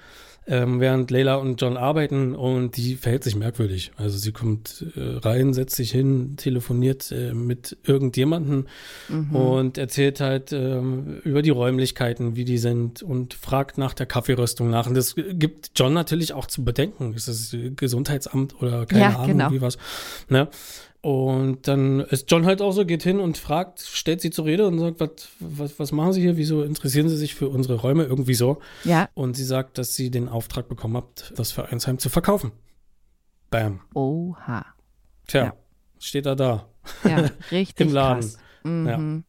ähm, 0.45 0.79
während 0.79 1.09
Leila 1.09 1.35
und 1.35 1.59
John 1.61 1.77
arbeiten 1.77 2.35
und 2.35 2.75
die 2.77 2.95
verhält 2.95 3.23
sich 3.23 3.35
merkwürdig. 3.35 3.91
Also 3.97 4.17
sie 4.17 4.31
kommt 4.31 4.85
äh, 4.95 5.17
rein, 5.19 5.53
setzt 5.53 5.75
sich 5.75 5.91
hin, 5.91 6.35
telefoniert 6.37 7.11
äh, 7.11 7.33
mit 7.33 7.77
irgendjemandem 7.83 8.67
und 9.31 9.77
erzählt 9.77 10.19
halt 10.19 10.51
ähm, 10.51 11.21
über 11.23 11.41
die 11.41 11.49
Räumlichkeiten, 11.49 12.35
wie 12.35 12.45
die 12.45 12.57
sind 12.57 13.01
und 13.01 13.33
fragt 13.33 13.77
nach 13.77 13.93
der 13.93 14.05
Kaffeeröstung 14.05 14.69
nach. 14.69 14.85
Und 14.85 14.95
das 14.95 15.15
gibt 15.15 15.71
John 15.75 15.93
natürlich 15.93 16.33
auch 16.33 16.45
zu 16.45 16.63
bedenken. 16.63 17.13
Ist 17.13 17.27
das 17.27 17.55
Gesundheitsamt 17.75 18.61
oder 18.61 18.85
keine 18.85 19.01
Ja, 19.01 19.15
Ahnung, 19.15 19.37
genau. 19.37 19.51
wie 19.51 19.61
was. 19.61 19.77
Ne? 20.29 20.49
Und 21.01 21.67
dann 21.69 22.01
ist 22.01 22.29
John 22.29 22.45
halt 22.45 22.62
auch 22.62 22.71
so, 22.73 22.85
geht 22.85 23.03
hin 23.03 23.21
und 23.21 23.38
fragt, 23.38 23.79
stellt 23.79 24.19
sie 24.19 24.31
zur 24.31 24.43
Rede 24.45 24.67
und 24.67 24.79
sagt, 24.79 24.99
was, 24.99 25.12
was, 25.39 25.79
was 25.79 25.91
machen 25.93 26.12
Sie 26.12 26.19
hier? 26.21 26.35
Wieso 26.35 26.62
interessieren 26.62 27.07
Sie 27.07 27.15
sich 27.15 27.35
für 27.35 27.47
unsere 27.47 27.75
Räume? 27.75 28.03
Irgendwie 28.03 28.33
so. 28.33 28.59
Ja, 28.83 29.07
Und 29.13 29.38
sie 29.38 29.45
sagt, 29.45 29.77
dass 29.77 29.95
sie 29.95 30.12
den 30.12 30.27
Auftrag 30.27 30.67
bekommen 30.67 30.97
hat, 30.97 31.31
das 31.38 31.53
Vereinsheim 31.53 31.99
zu 31.99 32.09
verkaufen. 32.09 32.51
Bam. 33.49 33.79
oha. 33.93 34.65
Tja, 35.27 35.43
Ja. 35.45 35.53
steht 35.99 36.25
er 36.25 36.35
da. 36.35 36.67
Ja, 37.05 37.29
richtig 37.51 37.88
Im 37.88 37.93
Laden. 37.93 38.19
krass. 38.21 38.38
Mhm. 38.63 39.23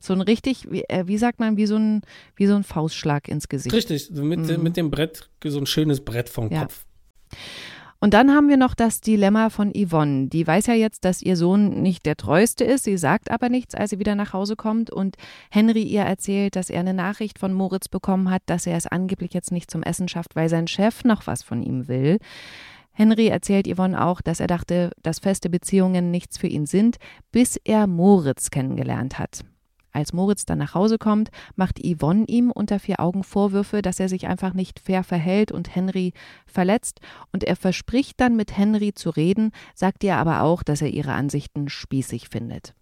So 0.00 0.12
ein 0.12 0.20
richtig, 0.22 0.68
wie, 0.72 0.82
äh, 0.88 1.06
wie 1.06 1.18
sagt 1.18 1.38
man, 1.38 1.56
wie 1.56 1.66
so 1.66 1.76
ein, 1.76 2.02
wie 2.34 2.46
so 2.46 2.56
ein 2.56 2.64
Faustschlag 2.64 3.28
ins 3.28 3.48
Gesicht. 3.48 3.72
Richtig, 3.74 4.10
mit, 4.10 4.40
Mhm. 4.40 4.62
mit 4.64 4.76
dem 4.76 4.90
Brett, 4.90 5.30
so 5.44 5.58
ein 5.58 5.66
schönes 5.66 6.04
Brett 6.04 6.28
vom 6.28 6.50
Ja. 6.50 6.62
Kopf. 6.62 6.84
Und 8.02 8.14
dann 8.14 8.30
haben 8.30 8.48
wir 8.48 8.56
noch 8.56 8.74
das 8.74 9.02
Dilemma 9.02 9.50
von 9.50 9.72
Yvonne. 9.74 10.28
Die 10.28 10.46
weiß 10.46 10.66
ja 10.66 10.74
jetzt, 10.74 11.04
dass 11.04 11.20
ihr 11.20 11.36
Sohn 11.36 11.82
nicht 11.82 12.06
der 12.06 12.16
treueste 12.16 12.64
ist. 12.64 12.84
Sie 12.84 12.96
sagt 12.96 13.30
aber 13.30 13.50
nichts, 13.50 13.74
als 13.74 13.90
sie 13.90 13.98
wieder 13.98 14.14
nach 14.14 14.32
Hause 14.32 14.56
kommt. 14.56 14.90
Und 14.90 15.16
Henry 15.50 15.82
ihr 15.82 16.02
erzählt, 16.02 16.56
dass 16.56 16.70
er 16.70 16.80
eine 16.80 16.94
Nachricht 16.94 17.38
von 17.38 17.52
Moritz 17.52 17.88
bekommen 17.88 18.30
hat, 18.30 18.42
dass 18.46 18.66
er 18.66 18.78
es 18.78 18.86
angeblich 18.86 19.34
jetzt 19.34 19.52
nicht 19.52 19.70
zum 19.70 19.82
Essen 19.82 20.08
schafft, 20.08 20.34
weil 20.34 20.48
sein 20.48 20.66
Chef 20.66 21.04
noch 21.04 21.26
was 21.26 21.42
von 21.42 21.62
ihm 21.62 21.88
will. 21.88 22.18
Henry 22.92 23.28
erzählt 23.28 23.68
Yvonne 23.68 24.02
auch, 24.02 24.22
dass 24.22 24.40
er 24.40 24.46
dachte, 24.46 24.92
dass 25.02 25.18
feste 25.18 25.50
Beziehungen 25.50 26.10
nichts 26.10 26.38
für 26.38 26.48
ihn 26.48 26.64
sind, 26.64 26.96
bis 27.32 27.56
er 27.56 27.86
Moritz 27.86 28.50
kennengelernt 28.50 29.18
hat. 29.18 29.44
Als 29.92 30.12
Moritz 30.12 30.44
dann 30.44 30.58
nach 30.58 30.74
Hause 30.74 30.98
kommt, 30.98 31.30
macht 31.56 31.80
Yvonne 31.84 32.24
ihm 32.28 32.50
unter 32.50 32.78
vier 32.78 33.00
Augen 33.00 33.24
Vorwürfe, 33.24 33.82
dass 33.82 34.00
er 34.00 34.08
sich 34.08 34.26
einfach 34.26 34.54
nicht 34.54 34.80
fair 34.80 35.02
verhält 35.02 35.52
und 35.52 35.74
Henry 35.74 36.12
verletzt. 36.46 37.00
Und 37.32 37.44
er 37.44 37.56
verspricht 37.56 38.20
dann 38.20 38.36
mit 38.36 38.56
Henry 38.56 38.92
zu 38.94 39.10
reden, 39.10 39.52
sagt 39.74 40.04
ihr 40.04 40.16
aber 40.16 40.42
auch, 40.42 40.62
dass 40.62 40.82
er 40.82 40.88
ihre 40.88 41.12
Ansichten 41.12 41.68
spießig 41.68 42.28
findet. 42.28 42.74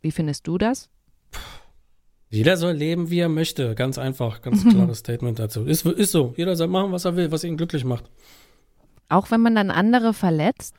Wie 0.00 0.10
findest 0.10 0.46
du 0.46 0.58
das? 0.58 0.88
Jeder 2.28 2.56
soll 2.56 2.74
leben, 2.74 3.10
wie 3.10 3.18
er 3.18 3.28
möchte. 3.28 3.74
Ganz 3.74 3.98
einfach, 3.98 4.40
ganz 4.40 4.64
klares 4.68 4.98
Statement 4.98 5.38
dazu. 5.38 5.64
Ist, 5.64 5.84
ist 5.84 6.12
so. 6.12 6.32
Jeder 6.36 6.56
soll 6.56 6.68
machen, 6.68 6.92
was 6.92 7.04
er 7.04 7.16
will, 7.16 7.32
was 7.32 7.42
ihn 7.44 7.56
glücklich 7.56 7.84
macht. 7.84 8.04
Auch 9.08 9.30
wenn 9.32 9.40
man 9.40 9.56
dann 9.56 9.70
andere 9.70 10.14
verletzt? 10.14 10.76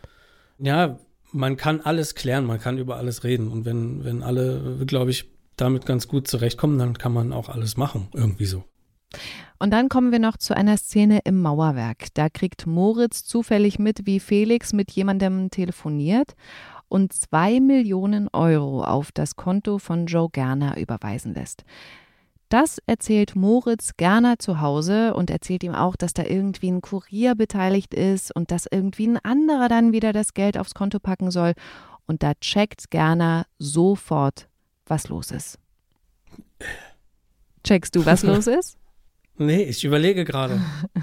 Ja, 0.57 0.97
man 1.33 1.57
kann 1.57 1.81
alles 1.81 2.15
klären, 2.15 2.45
man 2.45 2.59
kann 2.59 2.77
über 2.77 2.95
alles 2.95 3.23
reden. 3.25 3.49
Und 3.49 3.65
wenn, 3.65 4.03
wenn 4.05 4.23
alle, 4.23 4.85
glaube 4.85 5.11
ich, 5.11 5.29
damit 5.61 5.85
ganz 5.85 6.07
gut 6.07 6.27
zurechtkommen, 6.27 6.77
dann 6.77 6.97
kann 6.97 7.13
man 7.13 7.33
auch 7.33 7.49
alles 7.49 7.77
machen. 7.77 8.07
Irgendwie 8.13 8.45
so. 8.45 8.63
Und 9.59 9.71
dann 9.71 9.89
kommen 9.89 10.11
wir 10.11 10.19
noch 10.19 10.37
zu 10.37 10.55
einer 10.55 10.77
Szene 10.77 11.19
im 11.23 11.41
Mauerwerk. 11.41 12.07
Da 12.15 12.29
kriegt 12.29 12.65
Moritz 12.65 13.23
zufällig 13.23 13.77
mit, 13.77 14.05
wie 14.05 14.19
Felix 14.19 14.73
mit 14.73 14.91
jemandem 14.91 15.51
telefoniert 15.51 16.33
und 16.87 17.13
zwei 17.13 17.59
Millionen 17.59 18.27
Euro 18.33 18.83
auf 18.83 19.11
das 19.11 19.35
Konto 19.35 19.77
von 19.77 20.07
Joe 20.07 20.29
Gerner 20.31 20.77
überweisen 20.77 21.33
lässt. 21.33 21.63
Das 22.49 22.79
erzählt 22.85 23.37
Moritz 23.37 23.91
Gerner 23.95 24.37
zu 24.37 24.59
Hause 24.59 25.13
und 25.13 25.29
erzählt 25.29 25.63
ihm 25.63 25.73
auch, 25.73 25.95
dass 25.95 26.13
da 26.13 26.23
irgendwie 26.23 26.69
ein 26.69 26.81
Kurier 26.81 27.33
beteiligt 27.33 27.93
ist 27.93 28.35
und 28.35 28.51
dass 28.51 28.67
irgendwie 28.69 29.07
ein 29.07 29.19
anderer 29.23 29.69
dann 29.69 29.93
wieder 29.93 30.11
das 30.11 30.33
Geld 30.33 30.57
aufs 30.57 30.73
Konto 30.73 30.99
packen 30.99 31.31
soll. 31.31 31.53
Und 32.07 32.23
da 32.23 32.33
checkt 32.33 32.91
Gerner 32.91 33.45
sofort, 33.57 34.49
was 34.91 35.07
los 35.07 35.31
ist. 35.31 35.57
Checkst 37.63 37.95
du, 37.95 38.05
was 38.05 38.21
los 38.23 38.45
ist? 38.59 38.77
Nee, 39.37 39.63
ich 39.63 39.83
überlege 39.83 40.23
gerade. 40.25 40.61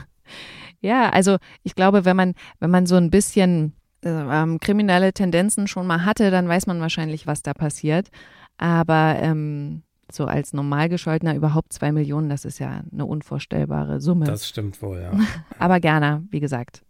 Ja, 0.81 1.11
also 1.11 1.39
ich 1.65 1.75
glaube, 1.75 2.05
wenn 2.05 2.15
man, 2.15 2.35
wenn 2.61 2.71
man 2.71 2.87
so 2.87 2.95
ein 2.95 3.11
bisschen 3.11 3.73
äh, 4.05 4.11
ähm, 4.11 4.61
kriminelle 4.61 5.13
Tendenzen 5.13 5.67
schon 5.67 5.89
mal 5.89 6.05
hatte, 6.05 6.31
dann 6.31 6.47
weiß 6.47 6.69
man 6.69 6.81
wahrscheinlich, 6.81 7.27
was 7.27 7.43
da 7.43 7.53
passiert. 7.53 8.11
Aber 8.59 9.17
ähm, 9.19 9.83
so 10.09 10.27
als 10.27 10.53
Normalgescholtener 10.53 11.35
überhaupt 11.35 11.73
zwei 11.73 11.91
Millionen, 11.91 12.29
das 12.29 12.45
ist 12.45 12.61
ja 12.61 12.85
eine 12.93 13.07
unvorstellbare 13.07 14.01
Summe. 14.01 14.27
Das 14.27 14.47
stimmt 14.47 14.81
wohl, 14.81 15.01
ja. 15.01 15.11
Aber 15.59 15.81
gerne, 15.81 16.23
wie 16.31 16.39
gesagt. 16.39 16.83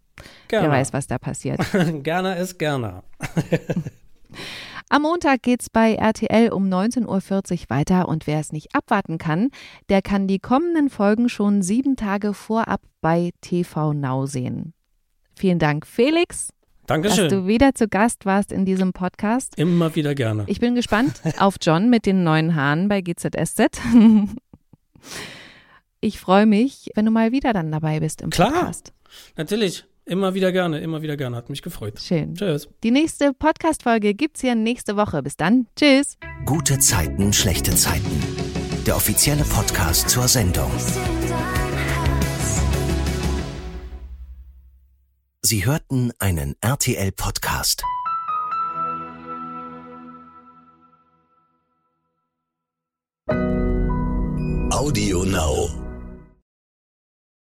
Gerner. 0.48 0.66
Wer 0.66 0.72
weiß, 0.80 0.92
was 0.92 1.06
da 1.06 1.16
passiert. 1.16 1.58
Gerner 2.02 2.36
ist 2.36 2.58
Gerner. 2.58 3.04
Am 4.90 5.02
Montag 5.02 5.42
geht's 5.42 5.68
bei 5.68 5.94
RTL 5.94 6.50
um 6.50 6.64
19.40 6.64 7.06
Uhr 7.06 7.58
weiter 7.68 8.08
und 8.08 8.26
wer 8.26 8.40
es 8.40 8.52
nicht 8.52 8.74
abwarten 8.74 9.18
kann, 9.18 9.50
der 9.90 10.00
kann 10.00 10.26
die 10.26 10.38
kommenden 10.38 10.88
Folgen 10.88 11.28
schon 11.28 11.60
sieben 11.60 11.94
Tage 11.96 12.32
vorab 12.32 12.80
bei 13.02 13.32
TV 13.42 13.92
Now 13.92 14.24
sehen. 14.24 14.72
Vielen 15.36 15.58
Dank, 15.58 15.86
Felix, 15.86 16.54
Dankeschön. 16.86 17.24
dass 17.28 17.32
du 17.32 17.46
wieder 17.46 17.74
zu 17.74 17.86
Gast 17.86 18.24
warst 18.24 18.50
in 18.50 18.64
diesem 18.64 18.94
Podcast. 18.94 19.58
Immer 19.58 19.94
wieder 19.94 20.14
gerne. 20.14 20.44
Ich 20.46 20.58
bin 20.58 20.74
gespannt 20.74 21.20
auf 21.38 21.56
John 21.60 21.90
mit 21.90 22.06
den 22.06 22.24
neuen 22.24 22.54
Haaren 22.54 22.88
bei 22.88 23.00
GZSZ. 23.02 23.80
Ich 26.00 26.20
freue 26.20 26.46
mich, 26.46 26.90
wenn 26.94 27.06
du 27.06 27.10
mal 27.10 27.32
wieder 27.32 27.52
dann 27.52 27.72
dabei 27.72 27.98
bist 27.98 28.22
im 28.22 28.30
Klar. 28.30 28.52
Podcast. 28.52 28.92
Natürlich. 29.36 29.84
Immer 30.08 30.32
wieder 30.32 30.52
gerne, 30.52 30.80
immer 30.80 31.02
wieder 31.02 31.18
gerne. 31.18 31.36
Hat 31.36 31.50
mich 31.50 31.60
gefreut. 31.60 32.00
Schön. 32.00 32.34
Tschüss. 32.34 32.66
Die 32.82 32.90
nächste 32.90 33.34
Podcast-Folge 33.34 34.14
gibt's 34.14 34.40
hier 34.40 34.54
nächste 34.54 34.96
Woche. 34.96 35.22
Bis 35.22 35.36
dann. 35.36 35.66
Tschüss. 35.76 36.16
Gute 36.46 36.78
Zeiten, 36.78 37.34
schlechte 37.34 37.74
Zeiten. 37.74 38.22
Der 38.86 38.96
offizielle 38.96 39.44
Podcast 39.44 40.08
zur 40.08 40.26
Sendung. 40.26 40.70
Sie 45.42 45.66
hörten 45.66 46.12
einen 46.18 46.56
RTL-Podcast. 46.62 47.82
Audio 54.70 55.24
Now. 55.24 55.87